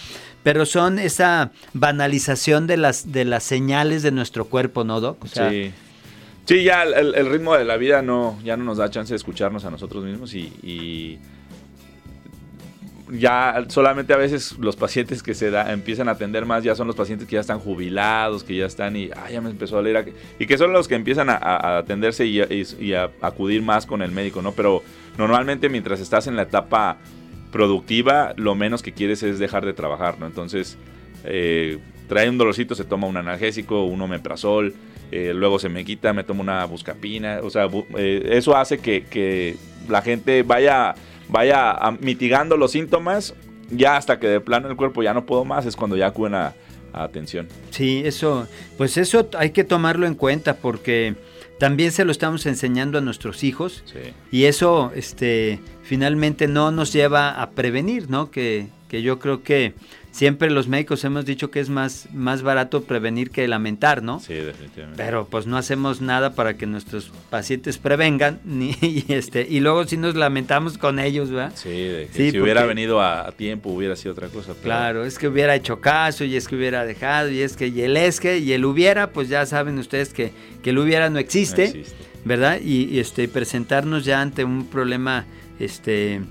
[0.43, 5.25] pero son esa banalización de las, de las señales de nuestro cuerpo, ¿no, Doc?
[5.25, 5.73] sí.
[6.45, 9.63] Sí, ya el, ritmo de la vida no, ya no nos da chance de escucharnos
[9.63, 11.19] a nosotros mismos y,
[13.09, 16.87] ya solamente a veces los pacientes que se da, empiezan a atender más ya son
[16.87, 20.13] los pacientes que ya están jubilados, que ya están y ya me empezó a leer
[20.39, 24.41] y que son los que empiezan a, atenderse y, a acudir más con el médico,
[24.41, 24.53] ¿no?
[24.53, 24.83] Pero
[25.17, 26.97] normalmente mientras estás en la etapa
[27.53, 30.25] productiva, lo menos que quieres es dejar de trabajar, ¿no?
[30.25, 30.75] Entonces,
[31.23, 31.77] eh,
[32.09, 34.73] trae un dolorcito, se toma un analgésico, un omeprazol,
[35.11, 39.55] eh, luego se me quita, me tomo una buscapina, o sea, eh, eso hace que,
[39.87, 40.95] la gente vaya,
[41.29, 43.35] vaya mitigando los síntomas,
[43.69, 46.33] ya hasta que de plano el cuerpo ya no puedo más, es cuando ya acuden
[46.33, 46.55] a,
[46.91, 47.47] atención.
[47.69, 51.15] Sí, eso, pues eso hay que tomarlo en cuenta porque
[51.59, 53.83] también se lo estamos enseñando a nuestros hijos
[54.31, 58.31] y eso, este, finalmente no nos lleva a prevenir, ¿no?
[58.31, 59.73] Que, que yo creo que
[60.13, 64.19] siempre los médicos hemos dicho que es más, más barato prevenir que lamentar, ¿no?
[64.19, 65.03] Sí, definitivamente.
[65.03, 69.85] Pero pues no hacemos nada para que nuestros pacientes prevengan ni, y, este, y luego
[69.85, 71.51] si nos lamentamos con ellos, ¿verdad?
[71.55, 74.53] Sí, si hubiera venido a, tiempo hubiera sido otra cosa.
[74.61, 77.81] Claro, es que hubiera hecho caso y es que hubiera dejado y es que y
[77.81, 81.17] el es que y el hubiera, pues ya saben ustedes que, que el hubiera no
[81.17, 81.83] existe,
[82.23, 82.59] ¿verdad?
[82.63, 85.25] Y, y este, presentarnos ya ante un problema
[85.59, 86.21] este,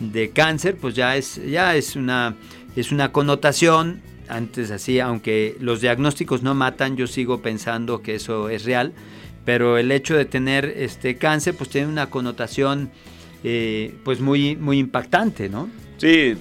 [0.00, 2.36] de cáncer, pues ya es, ya es una,
[2.76, 4.00] es una connotación.
[4.28, 8.92] Antes así, aunque los diagnósticos no matan, yo sigo pensando que eso es real.
[9.44, 12.90] Pero el hecho de tener este cáncer, pues tiene una connotación
[13.44, 15.68] eh, pues muy, muy impactante, ¿no?
[15.98, 16.36] Sí,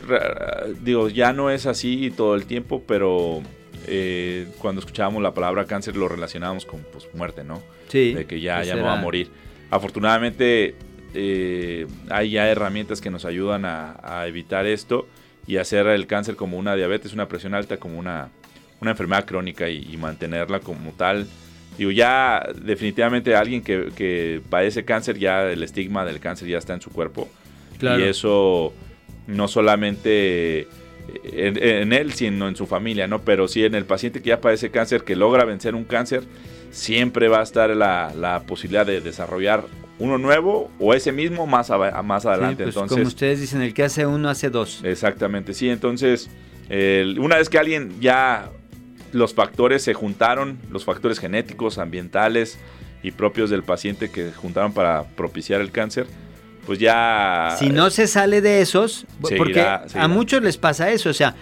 [0.82, 3.42] digo, ya no es así todo el tiempo, pero
[3.88, 7.62] eh, cuando escuchábamos la palabra cáncer lo relacionábamos con pues, muerte, ¿no?
[7.88, 8.14] Sí.
[8.14, 9.30] De que ya, ya no va a morir.
[9.70, 10.76] Afortunadamente
[11.14, 15.08] eh, hay ya herramientas que nos ayudan a, evitar esto
[15.48, 18.30] y hacer el cáncer como una diabetes, una presión alta, como una,
[18.80, 21.28] una enfermedad crónica y, mantenerla como tal.
[21.78, 26.82] Digo, ya definitivamente alguien que, padece cáncer, ya el estigma del cáncer ya está en
[26.82, 27.30] su cuerpo.
[27.82, 28.74] Y eso
[29.26, 30.68] no solamente
[31.24, 33.22] en, él, sino en su familia, ¿no?
[33.22, 36.24] Pero sí en el paciente que ya padece cáncer, que logra vencer un cáncer,
[36.70, 39.66] siempre va a estar la, la posibilidad de desarrollar
[40.02, 41.70] uno nuevo o ese mismo más,
[42.04, 42.64] más adelante.
[42.64, 44.82] Pues, entonces, como ustedes dicen, el que hace uno hace dos.
[44.84, 45.70] Exactamente, sí.
[45.70, 46.30] Entonces,
[47.18, 48.50] una vez que alguien ya
[49.12, 52.58] los factores se juntaron, los factores genéticos, ambientales
[53.04, 56.08] y propios del paciente que se juntaron para propiciar el cáncer,
[56.66, 57.56] pues ya...
[57.60, 59.06] Si no se sale de esos,
[59.38, 61.36] porque a muchos les pasa eso, o sea,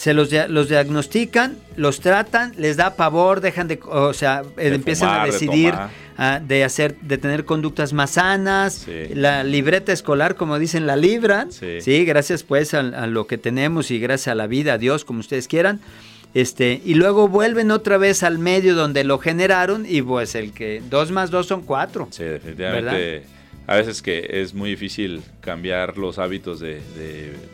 [0.00, 5.26] se los, los diagnostican, los tratan, les da pavor, dejan de, o sea, empiezan a
[5.26, 5.74] decidir
[6.40, 12.06] de, hacer, de tener conductas más sanas, la libreta escolar, como dicen, la libran, sí,
[12.06, 15.46] gracias pues a, lo que tenemos y gracias a la vida, a Dios, como ustedes
[15.48, 15.80] quieran.
[16.32, 20.80] Este, y luego vuelven otra vez al medio donde lo generaron y pues el que
[20.88, 22.08] dos más dos son cuatro.
[22.10, 23.24] Sí, definitivamente.
[23.66, 26.80] A veces que es muy difícil cambiar los hábitos de,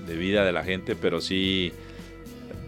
[0.06, 1.72] de vida de la gente, pero sí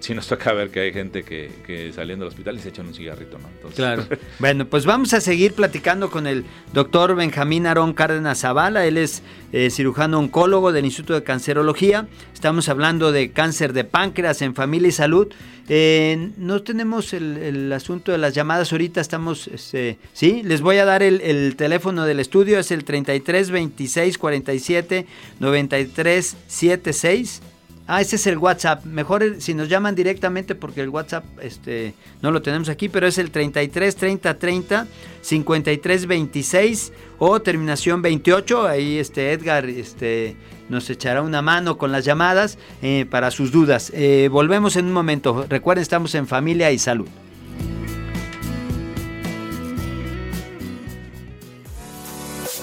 [0.00, 2.94] sí nos toca ver que hay gente que, saliendo del hospital y se echan un
[2.94, 3.68] cigarrito, ¿no?
[3.70, 4.04] Claro.
[4.38, 8.86] bueno, pues vamos a seguir platicando con el doctor Benjamín Arón Cárdenas Zavala.
[8.86, 12.06] Él es eh, cirujano oncólogo del Instituto de Cancerología.
[12.34, 15.28] Estamos hablando de cáncer de páncreas en familia y salud.
[15.70, 20.86] Eh, no tenemos el, asunto de las llamadas ahorita, estamos, este, sí, les voy a
[20.86, 25.06] dar el, el, teléfono del estudio, es el 33 26 47
[25.40, 27.42] 93 76.
[27.90, 28.84] Ah, ese es el WhatsApp.
[28.84, 33.16] Mejor si nos llaman directamente porque el WhatsApp este, no lo tenemos aquí, pero es
[33.16, 34.86] el 33 30 30
[35.22, 38.68] 53 26 o terminación 28.
[38.68, 40.36] Ahí este Edgar este,
[40.68, 43.90] nos echará una mano con las llamadas eh, para sus dudas.
[43.94, 45.46] Eh, volvemos en un momento.
[45.48, 47.08] Recuerden, estamos en familia y salud.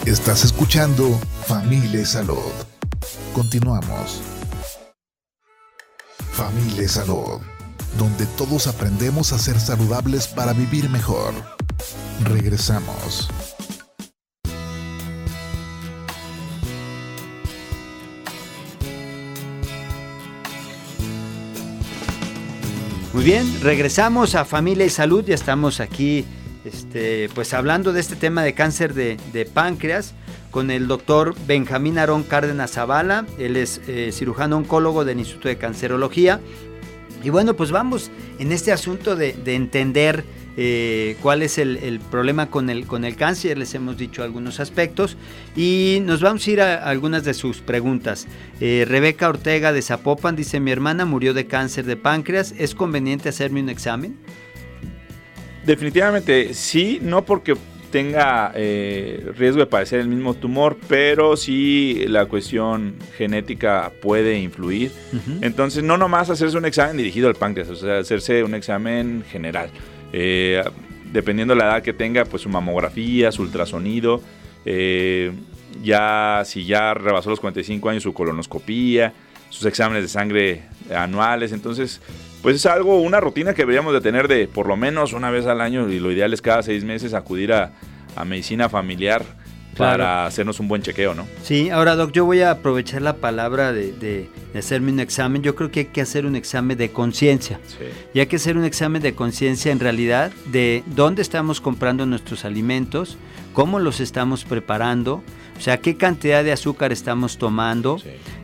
[0.06, 2.38] Estás escuchando Familia y Salud.
[3.34, 4.35] Continuamos.
[6.36, 7.39] Familia Salud,
[7.98, 11.34] donde todos aprendemos a ser saludables para vivir mejor.
[12.26, 13.30] Regresamos.
[23.13, 26.26] Muy bien, regresamos a Familia y Salud, ya estamos aquí
[26.65, 30.13] este, pues hablando de este tema de cáncer de, de páncreas
[30.56, 33.26] con el doctor Benjamín Arón Cárdenas Zavala.
[33.38, 36.39] Él es eh, cirujano oncólogo del Instituto de Cancerología.
[37.26, 40.24] Y bueno, pues vamos en este asunto de, entender
[40.56, 43.58] eh, cuál es el, problema con el, con el cáncer.
[43.58, 45.18] Les hemos dicho algunos aspectos
[45.58, 48.26] y nos vamos a ir a, algunas de sus preguntas.
[48.62, 53.28] Eh, Rebeca Ortega de Zapopan dice, mi hermana murió de cáncer de páncreas, ¿es conveniente
[53.28, 54.15] hacerme un examen?
[55.65, 57.58] Definitivamente sí, no porque
[57.95, 64.91] tenga eh, riesgo de padecer el mismo tumor, pero sí la cuestión genética puede influir.
[65.39, 69.69] Entonces, no nomás hacerse un examen dirigido al páncreas, o sea, hacerse un examen general.
[70.12, 70.62] Eh,
[71.13, 74.21] dependiendo de la edad que tenga, pues su mamografía, su ultrasonido,
[74.65, 75.31] eh,
[75.81, 79.13] ya si ya rebasó los 45 años, su colonoscopía,
[79.49, 81.53] sus exámenes de sangre anuales.
[81.53, 82.01] Entonces,
[82.45, 85.47] pues es algo, una rutina que deberíamos de tener de por lo menos una vez
[85.47, 87.71] al año y lo ideal es cada seis meses acudir a,
[88.23, 89.25] medicina familiar
[89.75, 91.25] para hacernos un buen chequeo, ¿no?
[91.41, 95.41] Sí, ahora Doc, yo voy a aprovechar la palabra de, hacerme un examen.
[95.41, 97.60] Yo creo que hay que hacer un examen de conciencia.
[98.13, 102.45] Y hay que hacer un examen de conciencia en realidad de dónde estamos comprando nuestros
[102.45, 103.17] alimentos,
[103.53, 105.23] cómo los estamos preparando,
[105.58, 107.98] o sea, qué cantidad de azúcar estamos tomando,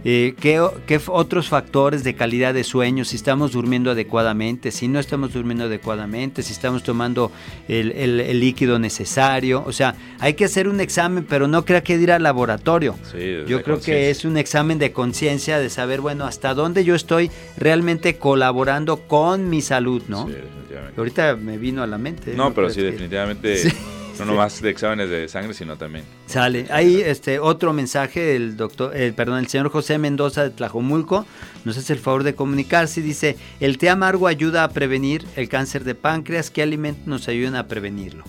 [0.06, 0.60] eh, qué,
[1.08, 6.42] otros factores de calidad de sueño, si estamos durmiendo adecuadamente, si no estamos durmiendo adecuadamente,
[6.42, 7.32] si estamos tomando
[7.68, 9.64] el, líquido necesario.
[9.66, 12.96] O sea, hay que hacer un examen, pero no crea que ir al laboratorio.
[13.46, 17.30] yo creo que es un examen de conciencia, de saber, bueno, hasta dónde yo estoy
[17.58, 20.28] realmente colaborando con mi salud, ¿no?
[20.28, 20.94] Sí, definitivamente.
[20.98, 22.34] Ahorita me vino a la mente.
[22.36, 23.72] No, pero sí, definitivamente.
[24.20, 26.06] No nomás de exámenes de sangre, sino también.
[26.28, 26.68] Sale.
[26.70, 31.26] Hay este otro mensaje del doctor, eh, perdón, el señor José Mendoza de Tlajomulco.
[31.66, 33.02] Nos hace el favor de comunicarse.
[33.02, 36.52] Dice, el té amargo ayuda a prevenir el cáncer de páncreas.
[36.52, 38.24] ¿Qué alimentos nos ayudan a prevenirlo?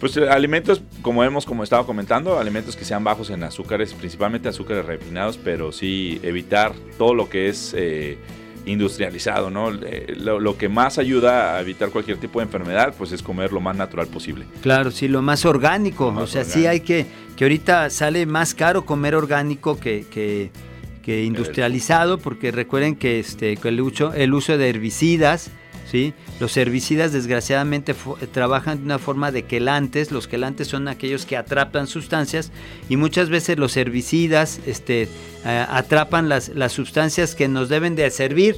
[0.00, 4.48] Pues eh, alimentos, como hemos como estaba comentando, alimentos que sean bajos en azúcares, principalmente
[4.48, 8.18] azúcares refinados, pero sí evitar todo lo que es eh,
[8.66, 9.72] industrializado, ¿no?
[9.72, 13.60] Eh, lo, que más ayuda a evitar cualquier tipo de enfermedad, pues es comer lo
[13.60, 14.46] más natural posible.
[14.62, 16.08] Claro, sí, lo más orgánico.
[16.08, 22.18] o sea, sí hay que, que ahorita sale más caro comer orgánico que, que, industrializado,
[22.18, 25.50] porque recuerden que, este, el, uso, el uso de herbicidas,
[25.90, 26.14] ¿sí?
[26.40, 27.94] Los herbicidas desgraciadamente
[28.32, 32.52] trabajan de una forma de quelantes, los quelantes son aquellos que atrapan sustancias
[32.88, 35.08] y muchas veces los herbicidas este,
[35.44, 38.56] eh, atrapan las, las, sustancias que nos deben de servir.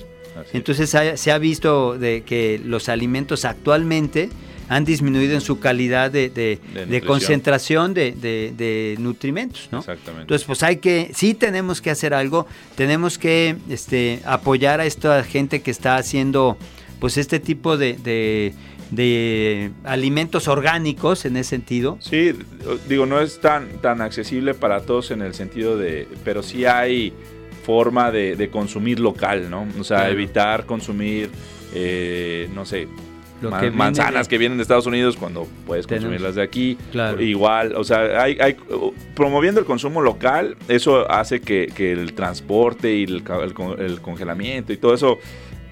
[0.53, 4.29] Entonces se ha visto de que los alimentos actualmente
[4.69, 9.79] han disminuido en su calidad de, de, concentración de, de, nutrimentos, ¿no?
[9.79, 10.23] Exactamente.
[10.23, 15.23] Entonces, pues hay que, sí tenemos que hacer algo, tenemos que este, apoyar a esta
[15.23, 16.57] gente que está haciendo
[17.01, 18.53] pues este tipo de,
[18.90, 21.99] de, alimentos orgánicos en ese sentido.
[22.01, 22.32] Sí,
[22.88, 27.12] digo, no es tan, tan accesible para todos en el sentido de, pero sí hay
[27.64, 29.66] forma de, consumir local, ¿no?
[29.78, 31.30] O sea, evitar consumir,
[31.74, 32.86] eh, no sé,
[33.72, 36.78] manzanas que vienen de Estados Unidos cuando puedes consumirlas de aquí.
[37.18, 38.57] Igual, o sea, hay,
[39.14, 43.22] promoviendo el consumo local, eso hace que, el transporte y el,
[44.01, 45.18] congelamiento y todo eso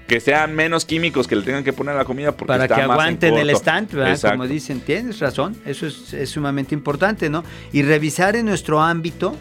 [0.07, 2.73] que sean menos químicos que le tengan que poner a la comida porque para que
[2.75, 4.31] aguanten el stand, ¿verdad?
[4.31, 7.43] Como dicen, tienes razón, eso es, sumamente importante, ¿no?
[7.71, 9.35] Y revisar en nuestro ámbito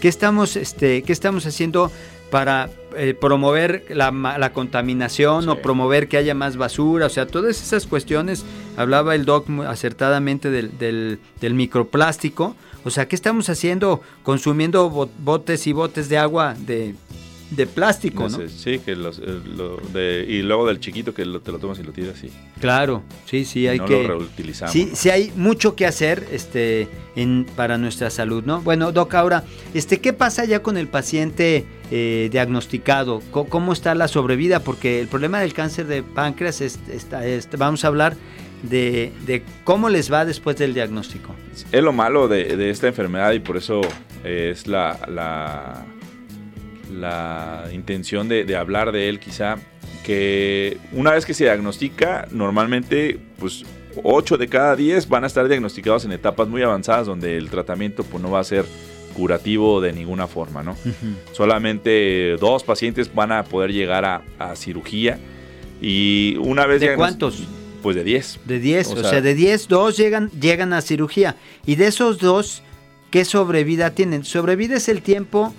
[0.00, 1.92] qué estamos, este, qué estamos haciendo
[2.30, 7.86] para eh, promover la, contaminación o promover que haya más basura, o sea, todas esas
[7.86, 8.44] cuestiones,
[8.76, 14.00] hablaba el doc acertadamente del, del, microplástico, o sea, ¿qué estamos haciendo?
[14.22, 16.94] Consumiendo botes y botes de agua de
[17.50, 18.48] de plástico, ¿no?
[18.48, 19.20] Sí, que los,
[19.94, 22.30] eh, y luego del chiquito que te lo tomas y lo tiras, sí.
[22.60, 24.04] Claro, sí, sí, hay que...
[24.04, 24.72] Lo reutilizamos.
[24.72, 28.60] Sí, sí hay mucho que hacer este, en, para nuestra salud, ¿no?
[28.60, 29.44] Bueno, Doc, ahora,
[29.74, 33.20] este, ¿qué pasa ya con el paciente eh, diagnosticado?
[33.30, 34.60] ¿Cómo, está la sobrevida?
[34.60, 37.22] Porque el problema del cáncer de páncreas, es, está,
[37.58, 38.16] vamos a hablar
[38.62, 41.34] de, de, cómo les va después del diagnóstico.
[41.72, 43.80] Es lo malo de, de esta enfermedad y por eso
[44.22, 45.84] es la, la
[46.90, 49.56] la intención de, hablar de él quizá,
[50.04, 53.64] que una vez que se diagnostica, normalmente pues
[54.02, 58.04] 8 de cada 10 van a estar diagnosticados en etapas muy avanzadas donde el tratamiento
[58.04, 58.64] pues no va a ser
[59.14, 60.76] curativo de ninguna forma, ¿no?
[61.32, 65.18] Solamente dos pacientes van a poder llegar a, cirugía
[65.80, 66.80] y una vez...
[66.80, 67.42] ¿De cuántos?
[67.82, 68.40] Pues de 10.
[68.44, 71.36] De 10, o, sea, de 10, dos llegan, llegan a cirugía.
[71.64, 72.62] Y de esos dos,
[73.10, 74.24] ¿qué sobrevida tienen?
[74.24, 75.54] Sobrevida es el tiempo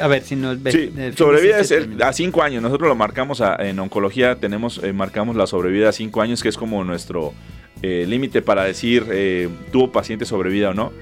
[0.00, 2.62] a ver, si nos Sí, sobrevida es a cinco años.
[2.62, 6.56] Nosotros lo marcamos en oncología, tenemos, eh, marcamos la sobrevida a cinco años, que es
[6.56, 7.34] como nuestro
[7.82, 10.92] eh, límite para decir eh, tuvo paciente sobrevida o no.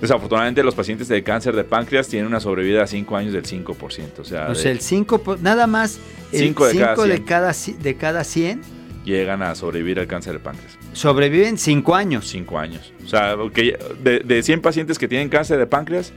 [0.00, 4.18] Desafortunadamente los pacientes de cáncer de páncreas tienen una sobrevida a 5 años del 5%.
[4.18, 5.98] O sea, o sea el 5, nada más
[6.32, 6.72] el 5 de,
[7.08, 8.60] de, cada, de cada 100
[9.06, 10.76] llegan a sobrevivir al cáncer de páncreas.
[10.92, 12.28] Sobreviven 5 años.
[12.28, 12.92] 5 años.
[13.04, 16.12] O sea, que de, de 100 pacientes que tienen cáncer de páncreas,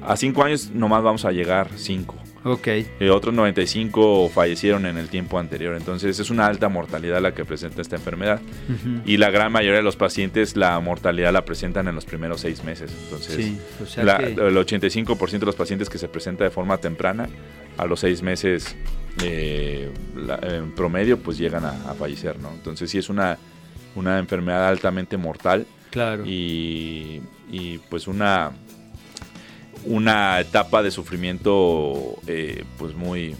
[0.00, 2.16] a cinco años nomás vamos a llegar cinco.
[2.44, 2.66] Ok.
[2.66, 5.76] Eh, otros 95 fallecieron en el tiempo anterior.
[5.76, 8.40] Entonces es una alta mortalidad la que presenta esta enfermedad.
[9.06, 12.64] Y la gran mayoría de los pacientes la mortalidad la presentan en los primeros seis
[12.64, 12.92] meses.
[13.04, 17.28] Entonces sí, o sea el 85% de los pacientes que se presenta de forma temprana,
[17.78, 18.74] a los seis meses
[19.22, 19.90] eh,
[20.42, 22.40] en promedio pues llegan a, fallecer.
[22.40, 22.50] ¿no?
[22.50, 23.38] Entonces sí es una,
[23.94, 25.66] una enfermedad altamente mortal.
[25.90, 26.24] Claro.
[26.26, 27.20] y
[27.90, 28.50] pues una
[29.84, 33.34] una etapa de sufrimiento eh, pues muy,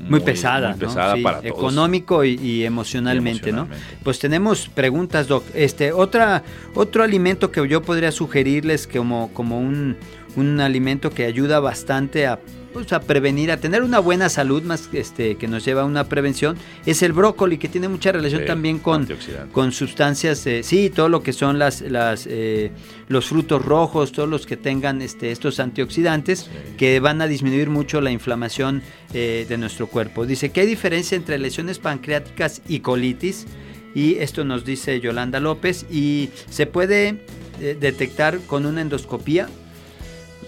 [0.00, 1.52] muy, pesada, pesada para todos.
[1.52, 3.68] económico y, emocionalmente, ¿no?
[4.02, 5.44] Pues tenemos preguntas, Doc.
[5.54, 6.42] Este, otra,
[6.74, 9.96] otro alimento que yo podría sugerirles como, como un,
[10.36, 12.38] un alimento que ayuda bastante a
[12.78, 16.04] pues, a prevenir, a tener una buena salud, más este, que nos lleva a una
[16.04, 16.56] prevención,
[16.86, 19.08] es el brócoli, que tiene mucha relación también con,
[19.52, 22.70] con sustancias, sí, todo lo que son las, las, eh,
[23.08, 28.00] los frutos rojos, todos los que tengan este, estos antioxidantes, que van a disminuir mucho
[28.00, 30.26] la inflamación eh, de nuestro cuerpo.
[30.26, 33.46] Dice que hay diferencia entre lesiones pancreáticas y colitis,
[33.94, 37.22] y esto nos dice Yolanda López, y se puede
[37.60, 39.48] eh, detectar con una endoscopía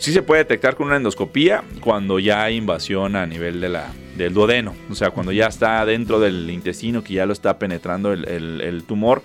[0.00, 3.92] sí se puede detectar con una endoscopía cuando ya hay invasión a nivel de la,
[4.16, 8.12] del duodeno, o sea, cuando ya está dentro del intestino, que ya lo está penetrando
[8.12, 9.22] el, tumor,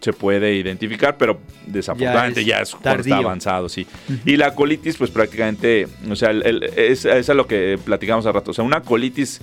[0.00, 3.86] se puede identificar, pero desafortunadamente ya es, está avanzado, sí.
[4.24, 8.50] Y la colitis, pues prácticamente, o sea, es, es a lo que platicamos hace rato,
[8.50, 9.40] o sea, una colitis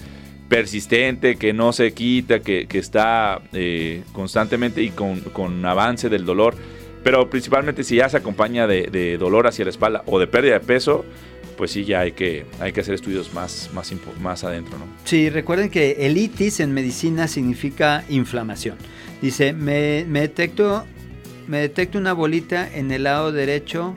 [0.50, 6.56] persistente, que no se quita, que, está eh, constantemente y con, con avance del dolor,
[7.04, 10.60] pero principalmente si ya se acompaña de, dolor hacia la espalda o de pérdida de
[10.60, 11.06] peso,
[11.58, 14.86] pues sí, ya hay que, hay que hacer estudios más, más, más adentro, ¿no?
[15.04, 18.78] Sí, recuerden que el itis en medicina significa inflamación.
[19.22, 20.86] Dice, me, detecto,
[21.48, 23.96] me detecto una bolita en el lado derecho.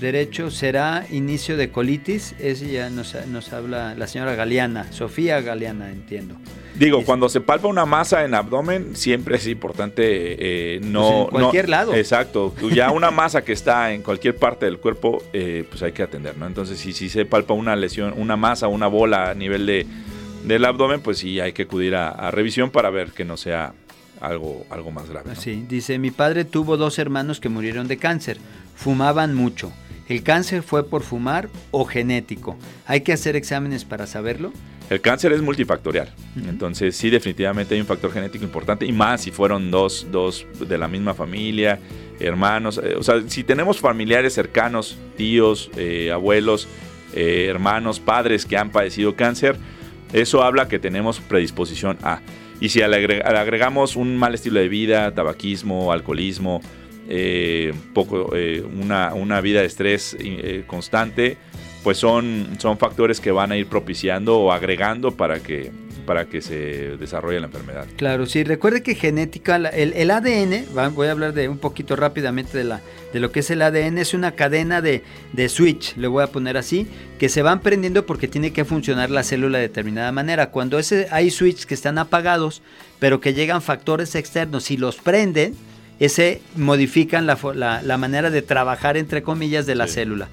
[0.00, 2.34] Derecho será inicio de colitis.
[2.38, 6.36] Esa ya nos, nos habla la señora Galeana, Sofía Galeana, entiendo.
[6.74, 11.28] Digo, cuando se palpa una masa en abdomen, siempre es importante eh, no...
[11.30, 11.94] Pues en cualquier lado.
[11.94, 12.54] Exacto.
[12.74, 16.36] Ya una masa que está en cualquier parte del cuerpo, eh, pues hay que atender,
[16.38, 16.46] ¿no?
[16.46, 19.86] Entonces, si, si se palpa una lesión, una masa, una bola a nivel de,
[20.44, 23.74] del abdomen, pues sí hay que acudir a, revisión para ver que no sea
[24.20, 25.36] algo, algo más grave.
[25.36, 28.38] Sí, dice, mi padre tuvo dos hermanos que murieron de cáncer.
[28.76, 29.72] Fumaban mucho.
[30.08, 32.56] ¿El cáncer fue por fumar o genético?
[32.86, 34.52] ¿Hay que hacer exámenes para saberlo?
[34.90, 39.30] El cáncer es multifactorial, entonces sí definitivamente hay un factor genético importante y más si
[39.30, 41.78] fueron dos, dos de la misma familia,
[42.20, 46.68] hermanos, eh, o sea, si tenemos familiares cercanos, tíos, eh, abuelos,
[47.14, 49.56] eh, hermanos, padres que han padecido cáncer,
[50.12, 52.20] eso habla que tenemos predisposición a.
[52.60, 56.60] Y si le agregamos un mal estilo de vida, tabaquismo, alcoholismo,
[57.14, 60.16] eh, poco, eh, una, una, vida de estrés
[60.66, 61.36] constante,
[61.82, 65.70] pues son, son factores que van a ir propiciando o agregando para que
[66.06, 67.86] para que se desarrolle la enfermedad.
[67.96, 72.64] Claro, sí, recuerde que genética, el, ADN, voy a hablar de un poquito rápidamente de,
[72.64, 72.80] la,
[73.12, 76.26] de lo que es el ADN, es una cadena de, de switch, le voy a
[76.26, 76.88] poner así,
[77.20, 80.50] que se van prendiendo porque tiene que funcionar la célula de determinada manera.
[80.50, 82.62] Cuando ese, hay switch que están apagados,
[82.98, 85.54] pero que llegan factores externos y los prenden,
[86.04, 90.28] ese modifican la, manera de trabajar, entre comillas, de la célula.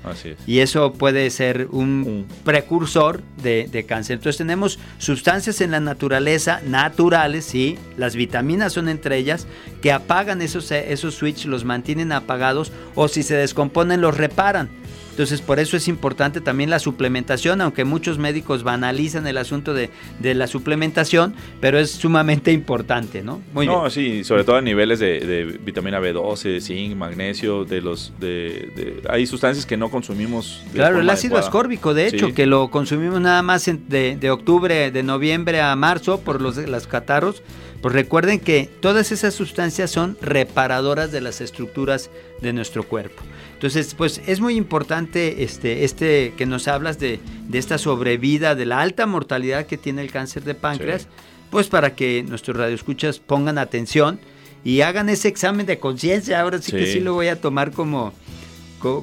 [0.48, 4.16] Y eso puede ser un precursor de, cáncer.
[4.16, 9.46] Entonces tenemos sustancias en la naturaleza, naturales, sí, las vitaminas son entre ellas,
[9.82, 14.79] que apagan esos, esos switches, los mantienen apagados, o si se descomponen, los reparan.
[15.20, 19.90] Entonces, por eso es importante también la suplementación, aunque muchos médicos banalizan el asunto de,
[20.22, 23.42] la suplementación, pero es sumamente importante, ¿no?
[23.52, 29.02] Muy no, sí, sobre todo a niveles de, vitamina B12, zinc, magnesio, de los de,
[29.10, 30.64] hay sustancias que no consumimos.
[30.74, 35.60] claro, el ácido ascórbico, de hecho, que lo consumimos nada más de, octubre, de noviembre
[35.60, 37.44] a marzo por los las catarros.
[37.82, 42.10] Pues recuerden que todas esas sustancias son reparadoras de las estructuras
[42.42, 43.24] de nuestro cuerpo.
[43.54, 47.20] Entonces, pues es muy importante este, este que nos hablas de,
[47.54, 51.08] esta sobrevida, de la alta mortalidad que tiene el cáncer de páncreas,
[51.50, 54.20] pues para que nuestros radioescuchas pongan atención
[54.64, 56.42] y hagan ese examen de conciencia.
[56.42, 58.14] Ahora sí, que sí lo voy a tomar como,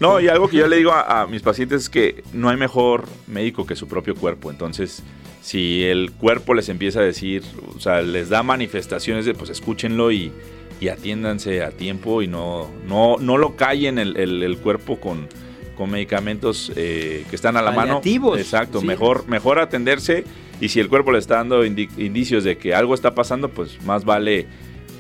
[0.00, 3.04] no, y algo que yo le digo a, mis pacientes es que no hay mejor
[3.26, 4.50] médico que su propio cuerpo.
[4.50, 5.02] Entonces,
[5.46, 7.44] si el cuerpo les empieza a decir,
[7.76, 10.32] o sea, les da manifestaciones de, pues escúchenlo y,
[10.80, 15.28] y atiéndanse a tiempo y no, no, no lo callen el, el, cuerpo con,
[15.76, 18.00] con medicamentos eh, que están a la mano.
[18.36, 20.24] Exacto, mejor, mejor atenderse
[20.60, 24.04] y si el cuerpo le está dando indicios de que algo está pasando, pues más
[24.04, 24.46] vale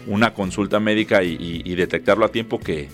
[0.06, 2.88] una consulta médica y, detectarlo a tiempo que,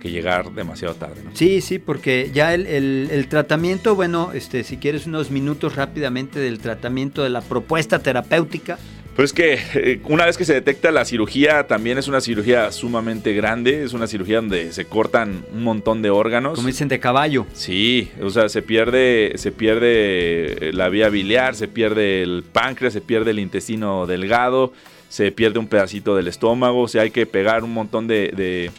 [0.00, 1.22] que llegar demasiado tarde.
[1.34, 6.38] Sí, sí, porque ya el, el, el, tratamiento, bueno, este, si quieres unos minutos rápidamente
[6.38, 8.78] del tratamiento de la propuesta terapéutica.
[9.18, 13.32] Pues que eh, una vez que se detecta la cirugía, también es una cirugía sumamente
[13.32, 16.54] grande, es una cirugía donde se cortan un montón de órganos.
[16.54, 17.44] Como dicen de caballo.
[17.52, 23.00] Sí, o sea, se pierde, se pierde la vía biliar, se pierde el páncreas, se
[23.00, 24.72] pierde el intestino delgado,
[25.08, 28.70] se pierde un pedacito del estómago, o sea, hay que pegar un montón de,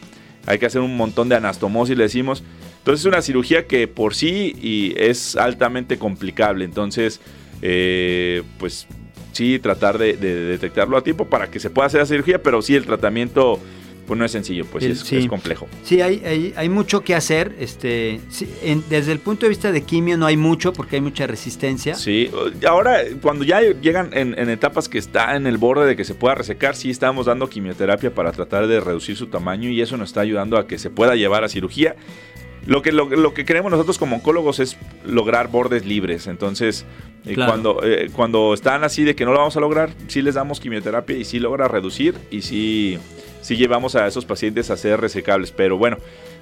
[0.45, 2.43] hay que hacer un montón de anastomosis, le decimos.
[2.79, 6.65] Entonces es una cirugía que por sí y es altamente complicable.
[6.65, 7.19] Entonces,
[7.61, 8.87] eh, pues
[9.31, 12.75] sí tratar de, detectarlo a tiempo para que se pueda hacer la cirugía, pero sí
[12.75, 13.59] el tratamiento
[14.09, 15.67] pues no es sencillo, pues es, complejo.
[15.83, 17.55] Sí, hay, hay, mucho que hacer.
[17.59, 18.19] Este,
[18.89, 21.93] desde el punto de vista de quimio no hay mucho porque hay mucha resistencia.
[21.93, 22.31] Sí,
[22.67, 26.15] ahora cuando ya llegan en, en, etapas que está en el borde de que se
[26.15, 30.09] pueda resecar, sí estamos dando quimioterapia para tratar de reducir su tamaño y eso nos
[30.09, 31.95] está ayudando a que se pueda llevar a cirugía.
[32.65, 36.25] Lo que, lo, que queremos nosotros como oncólogos es lograr bordes libres.
[36.25, 36.83] Entonces,
[37.25, 40.33] eh, cuando, eh, cuando están así de que no lo vamos a lograr, sí les
[40.33, 42.97] damos quimioterapia y sí logra reducir y sí,
[43.41, 45.51] sí llevamos a esos pacientes a ser resecables.
[45.51, 45.97] Pero bueno,